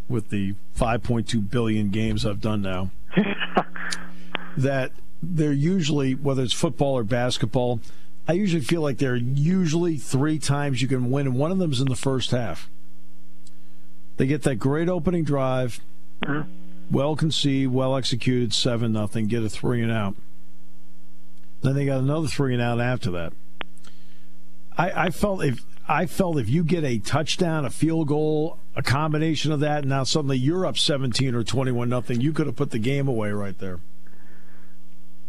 with 0.06 0.28
the 0.28 0.54
5.2 0.78 1.48
billion 1.48 1.88
games 1.88 2.26
I've 2.26 2.42
done 2.42 2.60
now 2.60 2.90
that 4.56 4.92
they're 5.22 5.52
usually, 5.52 6.14
whether 6.14 6.42
it's 6.42 6.52
football 6.52 6.94
or 6.94 7.04
basketball, 7.04 7.80
I 8.26 8.32
usually 8.32 8.62
feel 8.62 8.80
like 8.80 8.98
there 8.98 9.12
are 9.12 9.16
usually 9.16 9.96
three 9.98 10.38
times 10.38 10.80
you 10.80 10.88
can 10.88 11.10
win, 11.10 11.26
and 11.26 11.36
one 11.36 11.50
of 11.50 11.58
them 11.58 11.72
is 11.72 11.80
in 11.80 11.88
the 11.88 11.96
first 11.96 12.30
half. 12.30 12.70
They 14.16 14.26
get 14.26 14.42
that 14.42 14.56
great 14.56 14.88
opening 14.88 15.24
drive, 15.24 15.80
mm-hmm. 16.24 16.50
well 16.90 17.16
conceived, 17.16 17.72
well 17.72 17.96
executed, 17.96 18.54
seven 18.54 18.92
nothing, 18.92 19.26
get 19.26 19.42
a 19.42 19.48
three 19.48 19.82
and 19.82 19.90
out 19.90 20.14
Then 21.62 21.74
they 21.74 21.86
got 21.86 21.98
another 21.98 22.28
three 22.28 22.54
and 22.54 22.62
out 22.62 22.80
after 22.80 23.10
that. 23.10 23.32
I, 24.76 25.06
I 25.06 25.10
felt 25.10 25.44
if 25.44 25.64
I 25.86 26.06
felt 26.06 26.38
if 26.38 26.48
you 26.48 26.64
get 26.64 26.84
a 26.84 26.98
touchdown, 26.98 27.64
a 27.64 27.70
field 27.70 28.08
goal, 28.08 28.58
a 28.76 28.82
combination 28.82 29.52
of 29.52 29.60
that, 29.60 29.80
and 29.80 29.88
now 29.88 30.04
suddenly 30.04 30.36
you're 30.36 30.66
up 30.66 30.76
17 30.76 31.34
or 31.34 31.44
21 31.44 31.88
nothing, 31.88 32.20
you 32.20 32.32
could 32.32 32.46
have 32.46 32.56
put 32.56 32.70
the 32.70 32.78
game 32.78 33.08
away 33.08 33.30
right 33.30 33.58
there. 33.58 33.80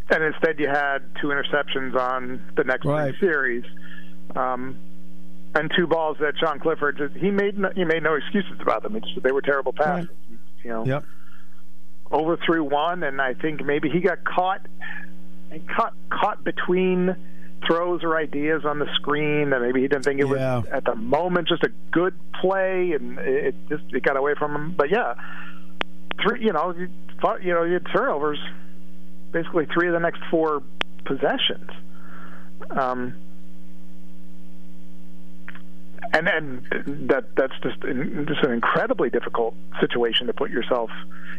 And 0.08 0.22
instead, 0.22 0.60
you 0.60 0.68
had 0.68 0.98
two 1.20 1.28
interceptions 1.28 1.96
on 1.96 2.52
the 2.56 2.64
next 2.64 2.84
right. 2.84 3.14
series, 3.18 3.64
um, 4.36 4.76
and 5.54 5.70
two 5.76 5.86
balls 5.86 6.16
that 6.20 6.34
Sean 6.38 6.60
Clifford 6.60 6.98
just, 6.98 7.14
he 7.14 7.30
made 7.30 7.58
no, 7.58 7.70
he 7.74 7.84
made 7.84 8.02
no 8.02 8.14
excuses 8.14 8.60
about 8.60 8.82
them. 8.82 8.94
It's, 8.94 9.08
they 9.22 9.32
were 9.32 9.42
terrible 9.42 9.72
passes. 9.72 10.08
Right. 10.08 10.38
You 10.62 10.70
know, 10.70 10.84
yep. 10.84 11.04
overthrew 12.12 12.62
one, 12.62 13.02
and 13.02 13.20
I 13.20 13.34
think 13.34 13.64
maybe 13.64 13.88
he 13.88 14.00
got 14.00 14.24
caught 14.24 14.64
and 15.50 15.68
caught 15.68 15.94
caught 16.10 16.44
between 16.44 17.16
throws 17.66 18.02
or 18.02 18.16
ideas 18.16 18.64
on 18.64 18.78
the 18.78 18.86
screen 18.96 19.50
that 19.50 19.60
maybe 19.60 19.80
he 19.80 19.88
didn't 19.88 20.04
think 20.04 20.20
it 20.20 20.26
yeah. 20.26 20.58
was 20.58 20.66
at 20.66 20.84
the 20.84 20.94
moment 20.94 21.48
just 21.48 21.62
a 21.62 21.70
good 21.90 22.14
play, 22.40 22.92
and 22.92 23.18
it 23.18 23.54
just 23.68 23.84
it 23.92 24.02
got 24.02 24.16
away 24.16 24.34
from 24.38 24.54
him. 24.54 24.74
But 24.76 24.90
yeah, 24.90 25.14
three 26.22 26.44
you 26.44 26.52
know 26.52 26.74
you 26.76 26.88
thought 27.20 27.42
you 27.42 27.54
know 27.54 27.64
you 27.64 27.74
had 27.74 27.86
turnovers 27.86 28.38
basically 29.32 29.66
three 29.66 29.88
of 29.88 29.92
the 29.92 30.00
next 30.00 30.20
four 30.30 30.62
possessions. 31.04 31.70
Um, 32.70 33.14
and 36.12 36.28
and 36.28 37.08
that 37.08 37.34
that's 37.36 37.52
just 37.62 37.80
just 37.80 38.42
an 38.42 38.52
incredibly 38.52 39.10
difficult 39.10 39.54
situation 39.80 40.26
to 40.26 40.32
put 40.32 40.50
yourself 40.50 40.90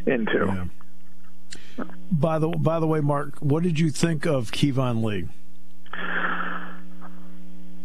into. 0.06 0.68
Yeah. 1.78 1.84
By 2.10 2.38
the 2.38 2.48
by 2.48 2.80
the 2.80 2.86
way, 2.86 3.00
Mark, 3.00 3.38
what 3.40 3.62
did 3.62 3.78
you 3.78 3.90
think 3.90 4.26
of 4.26 4.50
Keyvone 4.50 5.02
Lee? 5.02 5.28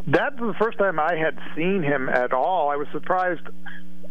That 0.07 0.39
was 0.39 0.53
the 0.53 0.63
first 0.63 0.77
time 0.77 0.99
I 0.99 1.15
had 1.15 1.37
seen 1.55 1.81
him 1.81 2.09
at 2.09 2.33
all. 2.33 2.69
I 2.69 2.75
was 2.75 2.87
surprised 2.91 3.47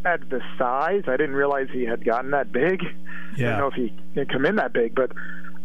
at 0.05 0.29
the 0.31 0.41
size. 0.59 1.03
I 1.07 1.17
didn't 1.17 1.35
realize 1.35 1.69
he 1.73 1.85
had 1.85 2.05
gotten 2.05 2.31
that 2.31 2.51
big. 2.51 2.83
Yeah. 3.37 3.47
I 3.47 3.51
don't 3.51 3.59
know 3.59 3.67
if 3.69 3.75
he 3.75 3.97
can 4.15 4.27
come 4.27 4.47
in 4.47 4.57
that 4.57 4.73
big, 4.73 4.95
but 4.95 5.13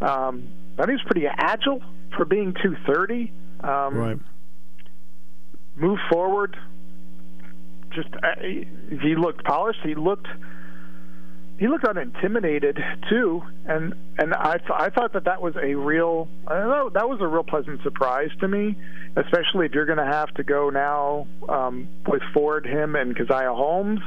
um, 0.02 0.50
I 0.78 0.86
think 0.86 1.00
he's 1.00 1.08
pretty 1.08 1.28
agile 1.28 1.82
for 2.16 2.26
being 2.26 2.54
230. 2.54 3.32
Um, 3.62 3.98
right. 3.98 4.20
Move 5.76 6.00
forward. 6.12 6.58
Just 7.92 8.10
uh, 8.16 8.40
he 8.42 9.16
looked 9.16 9.44
polished. 9.46 9.80
He 9.84 9.96
looked 9.96 10.28
he 11.60 11.68
looked 11.68 11.86
unintimidated 11.86 12.80
too, 13.10 13.44
and 13.66 13.96
and 14.20 14.34
I 14.34 14.58
th- 14.58 14.72
I 14.72 14.90
thought 14.90 15.14
that 15.14 15.26
that 15.26 15.42
was 15.42 15.56
a 15.56 15.74
real 15.74 16.28
I 16.46 16.56
don't 16.56 16.70
know 16.70 16.90
that 16.90 17.10
was 17.10 17.20
a 17.20 17.28
real 17.28 17.44
pleasant 17.44 17.82
surprise 17.82 18.30
to 18.42 18.48
me, 18.48 18.76
especially 19.16 19.66
if 19.66 19.74
you're 19.74 19.86
going 19.86 19.98
to 19.98 20.06
have 20.06 20.32
to 20.36 20.44
go 20.44 20.70
now 20.70 21.28
um, 21.50 21.88
with 22.06 22.22
Ford, 22.34 22.66
him, 22.66 22.96
and 22.96 23.16
Caziah 23.16 23.56
Holmes. 23.56 24.02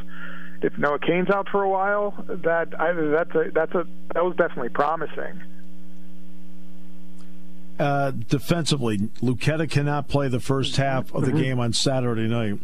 If 0.62 0.76
Noah 0.78 0.98
Cain's 1.00 1.30
out 1.30 1.48
for 1.48 1.62
a 1.62 1.68
while, 1.68 2.24
that 2.28 2.78
I, 2.78 2.92
that's 2.92 3.34
a 3.34 3.50
that's 3.52 3.74
a 3.74 3.86
that 4.14 4.24
was 4.24 4.36
definitely 4.36 4.68
promising. 4.68 5.42
Uh, 7.80 8.10
defensively, 8.10 8.98
Luketa 9.22 9.68
cannot 9.68 10.06
play 10.06 10.28
the 10.28 10.38
first 10.38 10.76
half 10.76 11.12
of 11.14 11.22
the 11.22 11.28
mm-hmm. 11.28 11.40
game 11.40 11.58
on 11.58 11.72
Saturday 11.72 12.28
night. 12.28 12.60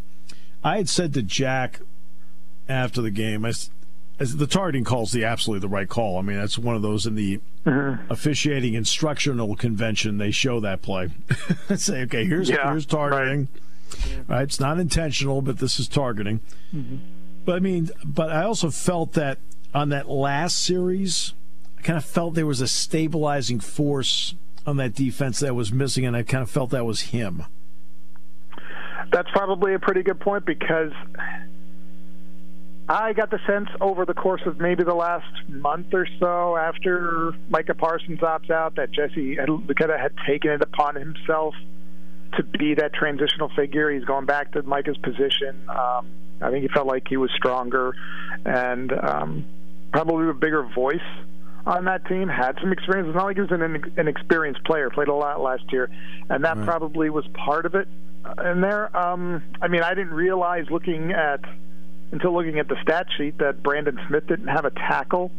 I 0.62 0.76
had 0.76 0.90
said 0.90 1.14
to 1.14 1.22
Jack 1.22 1.80
after 2.68 3.00
the 3.00 3.10
game, 3.10 3.44
I 3.46 3.52
as 4.18 4.36
the 4.36 4.46
targeting 4.46 4.84
call 4.84 5.02
is 5.02 5.12
the 5.12 5.24
absolutely 5.24 5.60
the 5.60 5.72
right 5.72 5.88
call. 5.88 6.18
I 6.18 6.22
mean, 6.22 6.36
that's 6.36 6.58
one 6.58 6.74
of 6.74 6.82
those 6.82 7.06
in 7.06 7.14
the 7.14 7.40
mm-hmm. 7.64 8.10
officiating 8.10 8.74
instructional 8.74 9.56
convention. 9.56 10.18
They 10.18 10.30
show 10.30 10.60
that 10.60 10.82
play. 10.82 11.10
Say, 11.76 12.02
okay, 12.02 12.24
here's 12.24 12.48
yeah, 12.48 12.70
here's 12.70 12.86
targeting. 12.86 13.48
Right. 13.92 14.28
right. 14.28 14.42
it's 14.42 14.60
not 14.60 14.78
intentional, 14.78 15.42
but 15.42 15.58
this 15.58 15.78
is 15.78 15.88
targeting. 15.88 16.40
Mm-hmm. 16.74 16.96
But 17.44 17.56
I 17.56 17.58
mean, 17.60 17.90
but 18.04 18.30
I 18.30 18.44
also 18.44 18.70
felt 18.70 19.12
that 19.12 19.38
on 19.74 19.90
that 19.90 20.08
last 20.08 20.58
series, 20.58 21.34
I 21.78 21.82
kind 21.82 21.96
of 21.98 22.04
felt 22.04 22.34
there 22.34 22.46
was 22.46 22.60
a 22.60 22.68
stabilizing 22.68 23.60
force 23.60 24.34
on 24.66 24.78
that 24.78 24.94
defense 24.94 25.40
that 25.40 25.54
was 25.54 25.70
missing, 25.70 26.06
and 26.06 26.16
I 26.16 26.22
kind 26.22 26.42
of 26.42 26.50
felt 26.50 26.70
that 26.70 26.86
was 26.86 27.02
him. 27.02 27.44
That's 29.12 29.30
probably 29.30 29.74
a 29.74 29.78
pretty 29.78 30.02
good 30.02 30.18
point 30.18 30.44
because 30.44 30.90
I 32.88 33.12
got 33.14 33.30
the 33.30 33.40
sense 33.46 33.68
over 33.80 34.04
the 34.04 34.14
course 34.14 34.42
of 34.46 34.60
maybe 34.60 34.84
the 34.84 34.94
last 34.94 35.26
month 35.48 35.92
or 35.92 36.06
so 36.20 36.56
after 36.56 37.32
Micah 37.48 37.74
Parsons 37.74 38.20
opts 38.20 38.50
out 38.50 38.76
that 38.76 38.92
Jesse 38.92 39.36
Luketa 39.36 39.98
had 39.98 40.12
taken 40.26 40.52
it 40.52 40.62
upon 40.62 40.94
himself 40.94 41.54
to 42.36 42.44
be 42.44 42.74
that 42.74 42.92
transitional 42.94 43.50
figure. 43.56 43.90
He's 43.90 44.04
going 44.04 44.26
back 44.26 44.52
to 44.52 44.62
Micah's 44.62 44.96
position. 44.98 45.68
Um, 45.68 46.06
I 46.40 46.50
think 46.50 46.62
he 46.62 46.68
felt 46.68 46.86
like 46.86 47.08
he 47.08 47.16
was 47.16 47.30
stronger 47.34 47.94
and 48.44 48.92
um, 48.92 49.44
probably 49.92 50.28
a 50.28 50.34
bigger 50.34 50.62
voice 50.62 51.00
on 51.64 51.86
that 51.86 52.06
team. 52.06 52.28
Had 52.28 52.56
some 52.60 52.72
experience. 52.72 53.08
It's 53.08 53.16
not 53.16 53.24
like 53.24 53.36
he 53.36 53.42
was 53.42 53.50
an, 53.50 53.92
an 53.96 54.06
experienced 54.06 54.62
player. 54.64 54.90
Played 54.90 55.08
a 55.08 55.14
lot 55.14 55.40
last 55.40 55.64
year, 55.72 55.90
and 56.28 56.44
that 56.44 56.56
right. 56.56 56.66
probably 56.66 57.10
was 57.10 57.26
part 57.34 57.66
of 57.66 57.74
it. 57.74 57.88
In 58.44 58.60
there, 58.60 58.94
um, 58.96 59.42
I 59.62 59.68
mean, 59.68 59.82
I 59.82 59.94
didn't 59.94 60.14
realize 60.14 60.66
looking 60.70 61.12
at 61.12 61.40
until 62.12 62.34
looking 62.34 62.58
at 62.58 62.68
the 62.68 62.76
stat 62.82 63.06
sheet 63.16 63.38
that 63.38 63.62
Brandon 63.62 63.98
Smith 64.08 64.26
didn't 64.26 64.48
have 64.48 64.64
a 64.64 64.70
tackle 64.70 65.30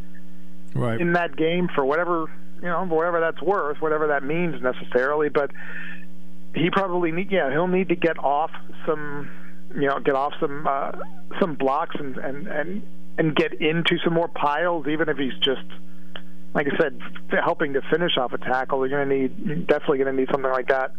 right. 0.74 1.00
in 1.00 1.12
that 1.14 1.36
game 1.36 1.68
for 1.74 1.84
whatever 1.84 2.30
you 2.56 2.68
know 2.68 2.84
whatever 2.86 3.20
that's 3.20 3.40
worth, 3.40 3.80
whatever 3.80 4.08
that 4.08 4.22
means 4.22 4.60
necessarily. 4.62 5.28
But 5.28 5.50
he 6.54 6.70
probably 6.70 7.12
need 7.12 7.30
yeah 7.30 7.50
he'll 7.50 7.68
need 7.68 7.88
to 7.88 7.96
get 7.96 8.18
off 8.18 8.50
some 8.86 9.30
you 9.74 9.86
know 9.86 10.00
get 10.00 10.14
off 10.14 10.34
some 10.40 10.66
uh, 10.66 10.92
some 11.40 11.54
blocks 11.54 11.96
and 11.98 12.16
and 12.16 12.46
and 12.46 12.82
and 13.18 13.34
get 13.34 13.54
into 13.60 13.98
some 14.04 14.14
more 14.14 14.28
piles, 14.28 14.86
even 14.86 15.08
if 15.08 15.16
he's 15.16 15.36
just 15.42 15.66
like 16.54 16.66
I 16.66 16.76
said, 16.78 17.00
helping 17.44 17.74
to 17.74 17.82
finish 17.90 18.16
off 18.16 18.32
a 18.32 18.38
tackle. 18.38 18.86
You're 18.86 19.04
going 19.04 19.08
to 19.08 19.16
need 19.16 19.66
definitely 19.66 19.98
going 19.98 20.14
to 20.14 20.20
need 20.20 20.28
something 20.30 20.50
like 20.50 20.68
that 20.68 20.92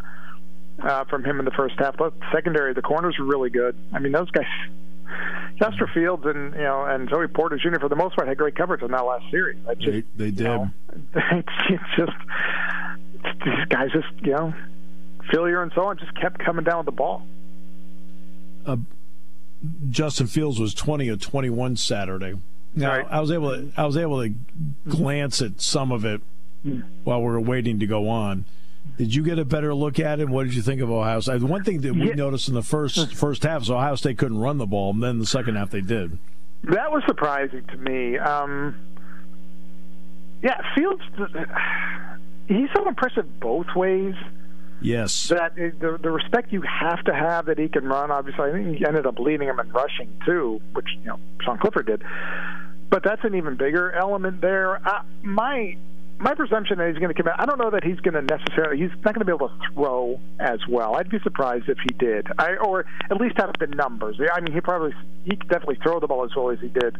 uh, 0.82 1.06
from 1.06 1.26
him 1.26 1.40
in 1.40 1.46
the 1.46 1.52
first 1.52 1.76
half. 1.80 1.98
But 1.98 2.14
secondary, 2.32 2.74
the 2.74 2.82
corners 2.82 3.16
were 3.20 3.26
really 3.26 3.50
good. 3.50 3.76
I 3.92 4.00
mean, 4.00 4.12
those 4.12 4.30
guys 4.32 4.46
Castro-Fields 5.60 6.26
and 6.26 6.54
you 6.54 6.62
know 6.62 6.86
and 6.86 7.10
Joey 7.10 7.28
Porter 7.28 7.58
Jr. 7.58 7.80
for 7.80 7.90
the 7.90 7.96
most 7.96 8.16
part 8.16 8.28
had 8.28 8.38
great 8.38 8.56
coverage 8.56 8.82
on 8.82 8.92
that 8.92 9.06
last 9.06 9.30
series. 9.30 9.58
Just, 9.80 9.86
they, 9.86 10.04
they 10.16 10.32
did. 10.32 10.40
You 10.40 10.44
know, 10.44 10.70
it's 11.16 11.96
just 11.98 12.12
these 13.46 13.66
guys 13.70 13.92
just 13.92 14.08
you 14.22 14.32
know 14.32 14.54
failure 15.32 15.62
and 15.62 15.72
so 15.76 15.86
on 15.86 15.98
just 15.98 16.16
kept 16.16 16.40
coming 16.40 16.64
down 16.64 16.78
with 16.78 16.86
the 16.86 16.92
ball. 16.92 17.26
Uh, 18.66 18.78
Justin 19.90 20.28
Fields 20.28 20.60
was 20.60 20.74
twenty 20.74 21.10
of 21.10 21.22
twenty 21.22 21.50
one 21.50 21.76
Saturday. 21.76 22.36
Now 22.76 22.98
right. 22.98 23.08
I 23.10 23.20
was 23.20 23.32
able 23.32 23.50
to 23.52 23.72
I 23.76 23.86
was 23.86 23.98
able 23.98 24.24
to 24.24 24.34
glance 24.88 25.42
at 25.42 25.60
some 25.60 25.92
of 25.92 26.06
it 26.06 26.22
mm. 26.66 26.84
while 27.04 27.20
we 27.20 27.26
were 27.26 27.42
waiting 27.42 27.80
to 27.80 27.88
go 27.88 28.10
on. 28.10 28.46
Did 29.00 29.16
you 29.16 29.24
get 29.24 29.40
a 29.40 29.46
better 29.46 29.74
look 29.74 29.98
at 29.98 30.20
it? 30.20 30.28
What 30.28 30.44
did 30.44 30.54
you 30.54 30.62
think 30.62 30.82
of 30.82 30.92
Ohio 30.92 31.22
State? 31.22 31.42
One 31.42 31.64
thing 31.64 31.80
that 31.82 31.94
we 31.94 32.10
yeah. 32.10 32.16
noticed 32.16 32.50
in 32.50 32.54
the 32.54 32.62
first 32.62 33.16
first 33.16 33.44
half 33.44 33.62
is 33.62 33.72
Ohio 33.72 33.96
State 33.96 34.18
couldn't 34.18 34.40
run 34.40 34.58
the 34.58 34.68
ball, 34.68 34.92
and 34.92 35.02
then 35.02 35.20
the 35.20 35.26
second 35.26 35.56
half 35.56 35.70
they 35.70 35.80
did. 35.80 36.20
That 36.66 36.92
was 36.92 37.02
surprising 37.08 37.64
to 37.68 37.78
me. 37.78 38.18
Um, 38.18 38.76
yeah, 40.44 40.60
Fields, 40.76 41.02
he's 42.50 42.68
so 42.76 42.90
impressive 42.90 43.40
both 43.40 43.68
ways. 43.74 44.16
Yes. 44.82 45.30
That 45.30 45.56
the 45.56 45.98
the 46.02 46.12
respect 46.12 46.52
you 46.52 46.62
have 46.64 47.02
to 47.06 47.14
have 47.14 47.46
that 47.46 47.58
he 47.58 47.70
can 47.70 47.86
run. 47.86 48.12
Obviously, 48.12 48.50
I 48.50 48.52
think 48.52 48.80
he 48.80 48.86
ended 48.86 49.06
up 49.06 49.18
leading 49.18 49.48
him 49.48 49.62
in 49.62 49.72
rushing 49.72 50.10
too, 50.26 50.60
which 50.74 50.88
you 51.00 51.06
know 51.06 51.20
Sean 51.42 51.58
Clifford 51.58 51.86
did. 51.86 52.04
But 52.90 53.04
that's 53.06 53.24
an 53.24 53.34
even 53.36 53.56
bigger 53.56 53.94
element 53.94 54.42
there. 54.42 54.86
Uh, 54.86 55.04
my 55.22 55.78
my 56.20 56.36
presumption 56.36 56.78
that 56.80 56.90
he's 56.90 56.98
going 56.98 57.14
to 57.14 57.14
come 57.14 57.32
out. 57.32 57.40
I 57.40 57.46
don't 57.46 57.58
know 57.58 57.72
that 57.72 57.84
he's 57.84 58.00
going 58.02 58.14
to 58.14 58.22
necessarily. 58.22 58.82
He's 58.82 58.92
not 59.06 59.16
going 59.16 59.20
to 59.20 59.26
be 59.26 59.32
able 59.32 59.48
to 59.48 59.56
throw 59.74 60.20
as 60.40 60.60
well. 60.68 60.96
I'd 60.96 61.10
be 61.10 61.20
surprised 61.20 61.70
if 61.70 61.78
he 61.80 61.96
did, 61.98 62.28
I, 62.38 62.58
or 62.58 62.86
at 63.10 63.18
least 63.18 63.38
have 63.38 63.54
the 63.60 63.68
numbers. 63.68 64.20
I 64.32 64.42
mean, 64.42 64.54
he 64.54 64.60
probably 64.60 64.94
he 65.24 65.38
could 65.38 65.48
definitely 65.48 65.80
throw 65.82 66.00
the 66.00 66.08
ball 66.08 66.26
as 66.26 66.32
well 66.36 66.50
as 66.52 66.60
he 66.60 66.68
did 66.68 66.98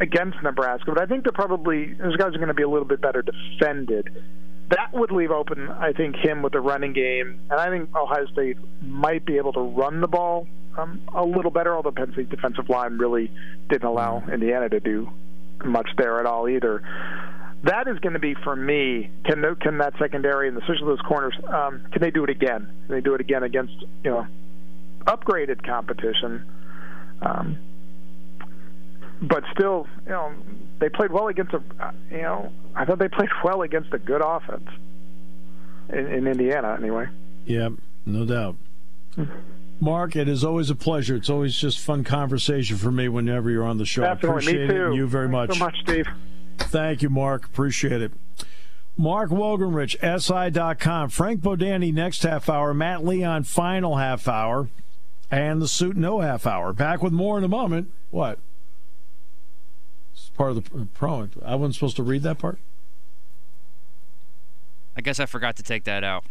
against 0.00 0.42
Nebraska. 0.42 0.92
But 0.92 1.02
I 1.02 1.06
think 1.06 1.24
they're 1.24 1.32
probably 1.32 1.92
those 1.92 2.16
guys 2.16 2.34
are 2.34 2.38
going 2.38 2.48
to 2.48 2.54
be 2.54 2.62
a 2.62 2.68
little 2.68 2.88
bit 2.88 3.02
better 3.02 3.22
defended. 3.22 4.08
That 4.70 4.94
would 4.94 5.10
leave 5.10 5.32
open, 5.32 5.68
I 5.68 5.92
think, 5.92 6.16
him 6.16 6.42
with 6.42 6.52
the 6.52 6.60
running 6.60 6.92
game, 6.92 7.40
and 7.50 7.60
I 7.60 7.68
think 7.70 7.94
Ohio 7.94 8.24
State 8.32 8.56
might 8.80 9.26
be 9.26 9.36
able 9.36 9.52
to 9.54 9.60
run 9.60 10.00
the 10.00 10.06
ball 10.06 10.46
um, 10.78 11.02
a 11.14 11.24
little 11.24 11.50
better. 11.50 11.74
Although 11.74 11.90
Penn 11.90 12.12
State's 12.12 12.30
defensive 12.30 12.70
line 12.70 12.96
really 12.96 13.30
didn't 13.68 13.86
allow 13.86 14.22
Indiana 14.32 14.70
to 14.70 14.80
do 14.80 15.10
much 15.64 15.90
there 15.98 16.18
at 16.18 16.24
all 16.24 16.48
either 16.48 16.82
that 17.64 17.88
is 17.88 17.98
going 17.98 18.14
to 18.14 18.18
be 18.18 18.34
for 18.34 18.56
me. 18.56 19.10
Can 19.24 19.42
can 19.60 19.78
that 19.78 19.94
secondary 19.98 20.48
and 20.48 20.56
especially 20.58 20.86
those 20.86 21.00
corners? 21.00 21.34
Um, 21.48 21.82
can 21.92 22.00
they 22.00 22.10
do 22.10 22.24
it 22.24 22.30
again? 22.30 22.66
Can 22.86 22.94
they 22.94 23.00
do 23.00 23.14
it 23.14 23.20
again 23.20 23.42
against 23.42 23.74
you 24.04 24.10
know 24.10 24.26
upgraded 25.06 25.64
competition? 25.66 26.44
Um, 27.20 27.58
but 29.22 29.44
still, 29.52 29.86
you 30.06 30.12
know, 30.12 30.32
they 30.78 30.88
played 30.88 31.12
well 31.12 31.28
against 31.28 31.52
a. 31.52 31.62
You 32.10 32.22
know, 32.22 32.52
I 32.74 32.84
thought 32.86 32.98
they 32.98 33.08
played 33.08 33.28
well 33.44 33.62
against 33.62 33.92
a 33.92 33.98
good 33.98 34.22
offense. 34.24 34.68
in, 35.90 36.06
in 36.06 36.26
Indiana 36.26 36.76
anyway. 36.78 37.06
Yeah, 37.44 37.70
no 38.06 38.24
doubt. 38.24 38.56
Mark, 39.80 40.14
it 40.16 40.28
is 40.28 40.44
always 40.44 40.70
a 40.70 40.74
pleasure. 40.74 41.16
It's 41.16 41.28
always 41.30 41.56
just 41.56 41.78
fun 41.78 42.04
conversation 42.04 42.76
for 42.76 42.90
me 42.90 43.08
whenever 43.08 43.50
you're 43.50 43.64
on 43.64 43.78
the 43.78 43.86
show. 43.86 44.02
Definitely, 44.02 44.28
I 44.28 44.32
appreciate 44.32 44.68
me 44.68 44.74
too. 44.74 44.92
it. 44.92 44.94
You 44.94 45.06
very 45.06 45.28
Thanks 45.28 45.58
much. 45.58 45.58
so 45.58 45.64
much, 45.64 45.76
Steve. 45.82 46.06
Thank 46.60 47.02
you, 47.02 47.10
Mark. 47.10 47.44
Appreciate 47.44 48.02
it. 48.02 48.12
Mark 48.96 49.30
Wogenrich, 49.30 49.96
SI.com. 50.00 51.08
Frank 51.08 51.40
Bodani, 51.40 51.92
next 51.92 52.22
half 52.22 52.48
hour. 52.48 52.74
Matt 52.74 53.04
Leon, 53.04 53.44
final 53.44 53.96
half 53.96 54.28
hour. 54.28 54.68
And 55.30 55.62
the 55.62 55.68
suit, 55.68 55.96
no 55.96 56.20
half 56.20 56.46
hour. 56.46 56.72
Back 56.72 57.02
with 57.02 57.12
more 57.12 57.38
in 57.38 57.44
a 57.44 57.48
moment. 57.48 57.90
What? 58.10 58.38
It's 60.12 60.30
part 60.30 60.50
of 60.50 60.70
the 60.70 60.86
pro. 60.86 61.28
I 61.44 61.54
wasn't 61.54 61.74
supposed 61.74 61.96
to 61.96 62.02
read 62.02 62.22
that 62.24 62.38
part? 62.38 62.58
I 64.96 65.00
guess 65.00 65.20
I 65.20 65.26
forgot 65.26 65.56
to 65.56 65.62
take 65.62 65.84
that 65.84 66.04
out. 66.04 66.24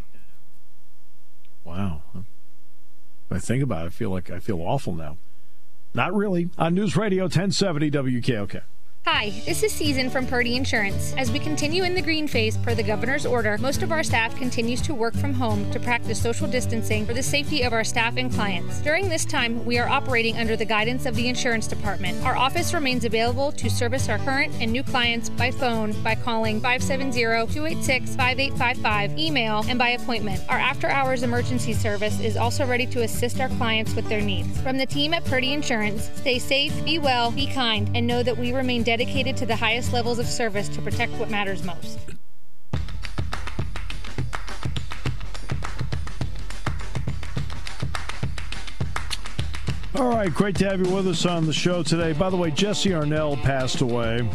Wow. 1.64 2.02
If 2.16 2.24
I 3.32 3.40
think 3.40 3.64
about 3.64 3.86
it, 3.86 3.88
I 3.88 3.90
feel 3.90 4.10
like 4.10 4.30
I 4.30 4.40
feel 4.40 4.60
awful 4.62 4.94
now. 4.94 5.18
Not 5.94 6.14
really. 6.14 6.50
On 6.58 6.76
News 6.76 6.96
Radio 6.96 7.24
1070 7.24 7.90
WKOK. 7.90 8.62
Hi, 9.12 9.32
this 9.44 9.64
is 9.64 9.74
Season 9.74 10.08
from 10.08 10.28
Purdy 10.28 10.56
Insurance. 10.56 11.16
As 11.18 11.32
we 11.32 11.40
continue 11.40 11.82
in 11.82 11.96
the 11.96 12.02
green 12.02 12.28
phase 12.28 12.58
per 12.58 12.76
the 12.76 12.84
governor's 12.84 13.26
order, 13.26 13.58
most 13.58 13.82
of 13.82 13.92
our 13.92 14.04
staff 14.04 14.36
continues 14.36 14.84
to 14.84 14.94
work 14.94 15.16
from 15.16 15.34
home 15.34 15.68
to 15.72 15.80
practice 15.80 16.22
social 16.22 16.48
distancing 16.48 17.08
for 17.08 17.16
the 17.16 17.24
safety 17.24 17.64
of 17.64 17.74
our 17.74 17.84
staff 17.84 18.18
and 18.18 18.32
clients. 18.32 18.82
During 18.82 19.10
this 19.10 19.26
time, 19.26 19.66
we 19.66 19.80
are 19.80 19.90
operating 19.90 20.38
under 20.38 20.56
the 20.56 20.64
guidance 20.64 21.08
of 21.08 21.16
the 21.16 21.28
insurance 21.28 21.66
department. 21.66 22.24
Our 22.24 22.38
office 22.38 22.72
remains 22.72 23.04
available 23.04 23.52
to 23.54 23.68
service 23.68 24.10
our 24.10 24.20
current 24.20 24.54
and 24.62 24.72
new 24.72 24.84
clients 24.84 25.32
by 25.32 25.50
phone 25.50 26.00
by 26.04 26.14
calling 26.14 26.62
570-286-5855, 26.62 29.18
email, 29.18 29.66
and 29.68 29.80
by 29.80 29.90
appointment. 29.90 30.40
Our 30.50 30.60
after-hours 30.60 31.24
emergency 31.24 31.74
service 31.74 32.20
is 32.20 32.38
also 32.38 32.64
ready 32.64 32.86
to 32.86 33.02
assist 33.02 33.42
our 33.42 33.50
clients 33.50 33.96
with 33.96 34.08
their 34.08 34.22
needs. 34.22 34.62
From 34.62 34.78
the 34.78 34.86
team 34.86 35.16
at 35.16 35.26
Purdy 35.26 35.54
Insurance, 35.54 36.12
stay 36.14 36.38
safe, 36.38 36.86
be 36.86 37.00
well, 37.00 37.32
be 37.32 37.48
kind, 37.48 37.90
and 37.96 38.06
know 38.06 38.22
that 38.22 38.38
we 38.38 38.54
remain 38.54 38.84
dedicated 38.84 38.99
to 39.38 39.46
the 39.46 39.56
highest 39.56 39.94
levels 39.94 40.20
of 40.20 40.26
service 40.26 40.68
to 40.68 40.82
protect 40.82 41.14
what 41.14 41.30
matters 41.30 41.64
most. 41.64 42.00
All 49.96 50.10
right, 50.10 50.34
great 50.34 50.56
to 50.58 50.70
have 50.70 50.86
you 50.86 50.94
with 50.94 51.08
us 51.08 51.26
on 51.26 51.46
the 51.46 51.54
show 51.54 51.82
today. 51.82 52.12
By 52.12 52.30
the 52.30 52.36
way, 52.36 52.52
Jesse 52.52 52.90
Arnelle 52.90 53.42
passed 53.42 53.80
away. 53.80 54.30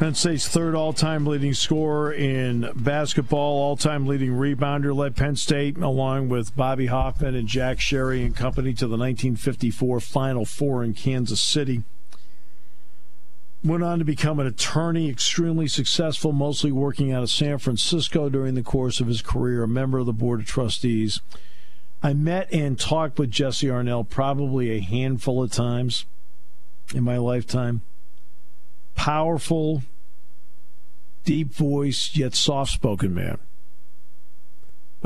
Penn 0.00 0.14
State's 0.14 0.48
third 0.48 0.74
all 0.74 0.94
time 0.94 1.26
leading 1.26 1.52
scorer 1.52 2.10
in 2.10 2.72
basketball, 2.74 3.58
all 3.58 3.76
time 3.76 4.06
leading 4.06 4.30
rebounder, 4.30 4.96
led 4.96 5.14
Penn 5.14 5.36
State 5.36 5.76
along 5.76 6.30
with 6.30 6.56
Bobby 6.56 6.86
Hoffman 6.86 7.34
and 7.34 7.46
Jack 7.46 7.80
Sherry 7.80 8.24
and 8.24 8.34
company 8.34 8.72
to 8.72 8.86
the 8.86 8.96
1954 8.96 10.00
Final 10.00 10.46
Four 10.46 10.82
in 10.82 10.94
Kansas 10.94 11.38
City. 11.38 11.82
Went 13.62 13.82
on 13.82 13.98
to 13.98 14.06
become 14.06 14.40
an 14.40 14.46
attorney, 14.46 15.10
extremely 15.10 15.68
successful, 15.68 16.32
mostly 16.32 16.72
working 16.72 17.12
out 17.12 17.22
of 17.22 17.28
San 17.28 17.58
Francisco 17.58 18.30
during 18.30 18.54
the 18.54 18.62
course 18.62 19.00
of 19.00 19.06
his 19.06 19.20
career, 19.20 19.64
a 19.64 19.68
member 19.68 19.98
of 19.98 20.06
the 20.06 20.14
Board 20.14 20.40
of 20.40 20.46
Trustees. 20.46 21.20
I 22.02 22.14
met 22.14 22.50
and 22.54 22.80
talked 22.80 23.18
with 23.18 23.30
Jesse 23.30 23.66
Arnelle 23.66 24.08
probably 24.08 24.70
a 24.70 24.80
handful 24.80 25.42
of 25.42 25.52
times 25.52 26.06
in 26.94 27.04
my 27.04 27.18
lifetime. 27.18 27.82
Powerful, 28.94 29.82
deep 31.30 31.54
voice, 31.54 32.16
yet 32.16 32.34
soft 32.34 32.72
spoken 32.72 33.14
man. 33.14 33.38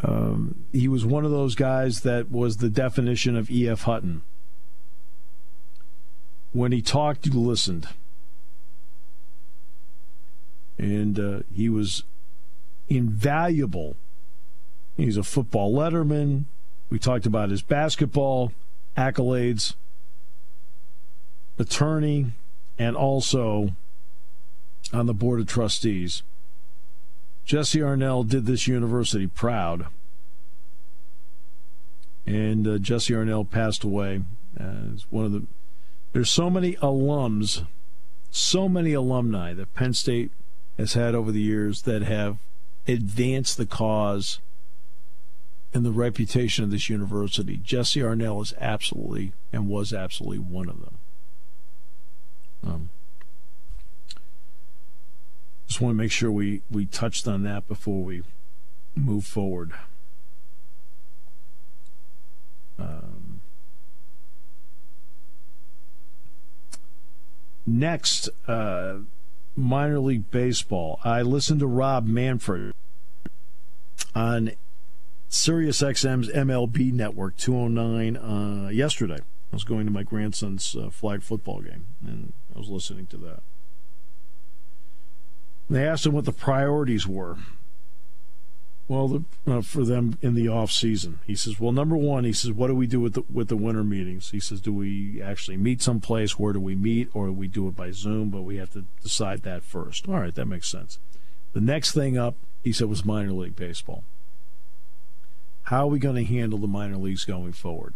Um, 0.03 0.65
he 0.73 0.89
was 0.89 1.05
one 1.05 1.27
of 1.27 1.31
those 1.31 1.55
guys 1.55 2.01
that 2.01 2.31
was 2.31 2.57
the 2.57 2.71
definition 2.71 3.37
of 3.37 3.51
E.F. 3.51 3.83
Hutton. 3.83 4.23
When 6.53 6.73
he 6.73 6.81
talked, 6.81 7.27
you 7.27 7.39
listened. 7.39 7.89
And 10.79 11.21
uh, 11.21 11.41
he 11.55 11.69
was 11.69 12.05
invaluable. 12.89 13.95
He's 14.97 15.19
a 15.19 15.23
football 15.23 15.75
letterman. 15.75 16.45
We 16.89 16.99
talked 16.99 17.27
about 17.27 17.51
his 17.51 17.61
basketball 17.61 18.53
accolades, 18.97 19.75
attorney, 21.59 22.29
and 22.79 22.97
also 22.97 23.77
on 24.95 25.07
the 25.07 25.15
board 25.15 25.41
of 25.41 25.47
trustees. 25.47 26.23
Jesse 27.45 27.81
Arnelle 27.81 28.27
did 28.27 28.47
this 28.47 28.67
university 28.67 29.27
proud. 29.27 29.87
And 32.27 32.67
uh, 32.67 32.79
Jesse 32.79 33.13
Arnelle 33.13 33.49
passed 33.49 33.85
away 33.85 34.23
as 34.57 35.05
one 35.11 35.27
of 35.27 35.33
the. 35.33 35.45
There's 36.13 36.31
so 36.31 36.49
many 36.49 36.77
alums, 36.77 37.67
so 38.31 38.69
many 38.69 38.93
alumni 38.93 39.53
that 39.53 39.75
Penn 39.75 39.93
State 39.93 40.31
has 40.79 40.95
had 40.95 41.15
over 41.15 41.31
the 41.31 41.41
years 41.41 41.83
that 41.83 42.03
have 42.03 42.39
advanced 42.87 43.57
the 43.57 43.67
cause 43.67 44.41
and 45.75 45.85
the 45.85 45.91
reputation 45.91 46.65
of 46.65 46.71
this 46.71 46.89
university. 46.89 47.57
Jesse 47.57 48.01
Arnelle 48.01 48.43
is 48.43 48.55
absolutely 48.59 49.33
and 49.53 49.69
was 49.69 49.93
absolutely 49.93 50.39
one 50.39 50.69
of 50.69 50.81
them. 50.81 50.99
Um, 52.67 52.91
just 55.67 55.81
want 55.81 55.93
to 55.93 55.97
make 55.97 56.13
sure 56.13 56.31
we, 56.31 56.63
we 56.71 56.87
touched 56.87 57.27
on 57.27 57.43
that 57.45 57.67
before 57.67 58.03
we 58.03 58.23
move 58.95 59.25
forward. 59.25 59.73
Um, 62.79 63.41
next, 67.67 68.29
uh, 68.47 68.97
minor 69.57 69.99
league 69.99 70.31
baseball. 70.31 71.01
I 71.05 71.23
listened 71.23 71.61
to 71.61 71.67
Rob 71.67 72.07
Manfred 72.07 72.73
on 74.15 74.53
Sirius 75.29 75.83
XM's 75.83 76.29
MLB 76.29 76.93
network 76.93 77.37
209 77.37 78.17
uh, 78.17 78.69
yesterday. 78.69 79.19
I 79.19 79.57
was 79.57 79.65
going 79.65 79.87
to 79.87 79.93
my 79.93 80.03
grandson's 80.03 80.75
uh, 80.77 80.91
flag 80.91 81.23
football 81.23 81.61
game, 81.61 81.87
and 82.05 82.33
I 82.55 82.59
was 82.59 82.69
listening 82.69 83.07
to 83.07 83.17
that. 83.19 83.43
They 85.69 85.87
asked 85.87 86.07
him 86.07 86.13
what 86.13 86.25
the 86.25 86.33
priorities 86.33 87.07
were. 87.07 87.39
Well, 88.87 89.09
the, 89.09 89.25
uh, 89.47 89.63
for 89.63 89.83
them 89.83 90.19
in 90.21 90.35
the 90.35 90.47
off 90.47 90.71
season, 90.71 91.21
he 91.27 91.35
says, 91.35 91.59
"Well, 91.59 91.73
number 91.73 91.97
one, 91.97 92.25
he 92.25 92.35
says, 92.35 92.53
what 92.53 92.67
do 92.67 92.75
we 92.75 92.87
do 92.87 93.01
with 93.01 93.15
the 93.15 93.23
with 93.33 93.49
the 93.49 93.57
winter 93.57 93.83
meetings? 93.83 94.31
He 94.31 94.41
says, 94.41 94.61
do 94.61 94.75
we 94.75 95.23
actually 95.23 95.57
meet 95.57 95.81
someplace? 95.81 96.39
Where 96.39 96.53
do 96.53 96.61
we 96.61 96.75
meet, 96.75 97.09
or 97.15 97.29
do 97.29 97.33
we 97.33 97.49
do 97.49 97.67
it 97.67 97.75
by 97.75 97.93
Zoom? 97.93 98.29
But 98.29 98.43
we 98.43 98.57
have 98.57 98.73
to 98.75 98.85
decide 99.03 99.43
that 99.43 99.63
first. 99.63 100.07
All 100.07 100.21
right, 100.21 100.35
that 100.35 100.45
makes 100.45 100.69
sense. 100.69 100.99
The 101.55 101.63
next 101.63 101.93
thing 101.93 102.19
up, 102.19 102.37
he 102.63 102.73
said, 102.73 102.89
was 102.89 103.07
minor 103.07 103.33
league 103.33 103.57
baseball. 103.57 104.05
How 105.65 105.85
are 105.85 105.91
we 105.91 105.99
going 105.99 106.17
to 106.17 106.25
handle 106.25 106.59
the 106.59 106.67
minor 106.67 106.99
leagues 106.99 107.25
going 107.25 107.53
forward? 107.53 107.95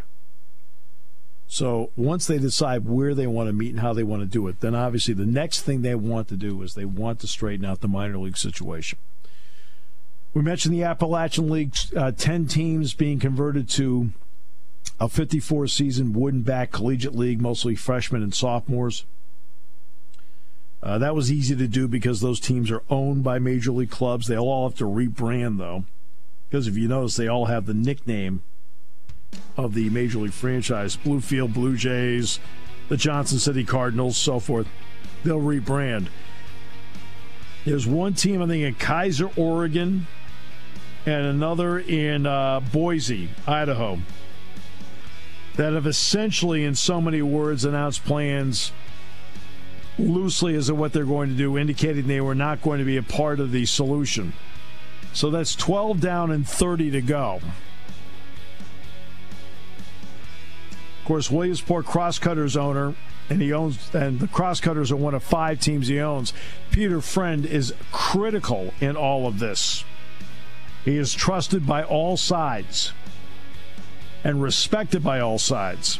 So 1.51 1.89
once 1.97 2.27
they 2.27 2.37
decide 2.37 2.85
where 2.85 3.15
they 3.15 3.25
want 3.25 3.49
to 3.49 3.53
meet 3.53 3.71
and 3.71 3.79
how 3.79 3.91
they 3.91 4.03
want 4.03 4.21
to 4.21 4.27
do 4.27 4.47
it, 4.47 4.61
then 4.61 4.75
obviously 4.75 5.15
the 5.15 5.25
next 5.25 5.63
thing 5.63 5.81
they 5.81 5.95
want 5.95 6.27
to 6.27 6.37
do 6.37 6.61
is 6.61 6.75
they 6.75 6.85
want 6.85 7.19
to 7.21 7.27
straighten 7.27 7.65
out 7.65 7.81
the 7.81 7.87
minor 7.87 8.19
league 8.19 8.37
situation. 8.37 8.99
We 10.35 10.43
mentioned 10.43 10.75
the 10.75 10.83
Appalachian 10.83 11.49
League, 11.49 11.73
uh, 11.97 12.11
10 12.11 12.45
teams 12.45 12.93
being 12.93 13.19
converted 13.19 13.67
to 13.69 14.11
a 14.99 15.09
54 15.09 15.65
season 15.65 16.13
wooden 16.13 16.43
back 16.43 16.71
collegiate 16.71 17.15
league, 17.15 17.41
mostly 17.41 17.73
freshmen 17.73 18.21
and 18.21 18.33
sophomores. 18.33 19.05
Uh, 20.83 20.99
that 20.99 21.15
was 21.15 21.31
easy 21.31 21.55
to 21.55 21.67
do 21.67 21.87
because 21.87 22.21
those 22.21 22.39
teams 22.39 22.69
are 22.69 22.83
owned 22.91 23.23
by 23.23 23.39
major 23.39 23.71
league 23.71 23.89
clubs. 23.89 24.27
They'll 24.27 24.43
all 24.43 24.69
have 24.69 24.77
to 24.77 24.85
rebrand, 24.85 25.57
though, 25.57 25.85
because 26.47 26.67
if 26.67 26.77
you 26.77 26.87
notice, 26.87 27.15
they 27.15 27.27
all 27.27 27.45
have 27.45 27.65
the 27.65 27.73
nickname 27.73 28.43
of 29.57 29.73
the 29.73 29.89
major 29.89 30.19
league 30.19 30.33
franchise 30.33 30.97
Bluefield 30.97 31.53
Blue 31.53 31.75
Jays, 31.75 32.39
the 32.87 32.97
Johnson 32.97 33.39
City 33.39 33.63
Cardinals, 33.63 34.17
so 34.17 34.39
forth. 34.39 34.67
They'll 35.23 35.41
rebrand. 35.41 36.07
There's 37.65 37.85
one 37.85 38.13
team, 38.13 38.41
I 38.41 38.47
think, 38.47 38.63
in 38.63 38.75
Keizer, 38.75 39.37
Oregon, 39.37 40.07
and 41.05 41.25
another 41.25 41.79
in 41.79 42.25
uh, 42.25 42.61
Boise, 42.61 43.29
Idaho, 43.45 43.99
that 45.55 45.73
have 45.73 45.85
essentially, 45.85 46.63
in 46.63 46.75
so 46.75 47.01
many 47.01 47.21
words, 47.21 47.65
announced 47.65 48.05
plans 48.05 48.71
loosely 49.97 50.55
as 50.55 50.67
to 50.67 50.75
what 50.75 50.93
they're 50.93 51.03
going 51.03 51.29
to 51.29 51.35
do, 51.35 51.57
indicating 51.57 52.07
they 52.07 52.21
were 52.21 52.35
not 52.35 52.61
going 52.61 52.79
to 52.79 52.85
be 52.85 52.97
a 52.97 53.03
part 53.03 53.39
of 53.39 53.51
the 53.51 53.65
solution. 53.65 54.33
So 55.13 55.29
that's 55.29 55.55
12 55.55 55.99
down 55.99 56.31
and 56.31 56.47
30 56.47 56.91
to 56.91 57.01
go. 57.01 57.41
Course, 61.09 61.29
Williamsport 61.31 61.87
Crosscutters 61.87 62.55
owner 62.55 62.93
and 63.31 63.41
he 63.41 63.51
owns, 63.51 63.89
and 63.95 64.19
the 64.19 64.27
Crosscutters 64.27 64.91
are 64.91 64.95
one 64.95 65.15
of 65.15 65.23
five 65.23 65.59
teams 65.59 65.87
he 65.87 65.99
owns. 65.99 66.33
Peter 66.69 67.01
Freund 67.01 67.47
is 67.47 67.73
critical 67.91 68.75
in 68.79 68.95
all 68.95 69.25
of 69.25 69.39
this. 69.39 69.83
He 70.85 70.97
is 70.97 71.15
trusted 71.15 71.65
by 71.65 71.83
all 71.83 72.15
sides 72.15 72.93
and 74.23 74.39
respected 74.39 75.03
by 75.03 75.19
all 75.19 75.39
sides. 75.39 75.97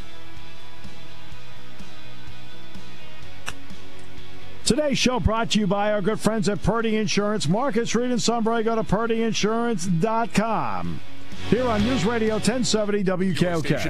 Today's 4.64 4.96
show 4.96 5.18
brought 5.18 5.50
to 5.50 5.58
you 5.58 5.66
by 5.66 5.92
our 5.92 6.02
good 6.02 6.20
friends 6.20 6.48
at 6.48 6.62
Purdy 6.62 6.96
Insurance. 6.96 7.48
Market 7.48 7.88
Street 7.88 8.12
in 8.12 8.20
Sunbury. 8.20 8.62
Go 8.62 8.76
to 8.76 8.84
purdyinsurance.com. 8.84 11.00
Here 11.48 11.66
on 11.66 11.82
News 11.82 12.04
Radio 12.04 12.34
1070 12.34 13.02
WKOK. 13.02 13.80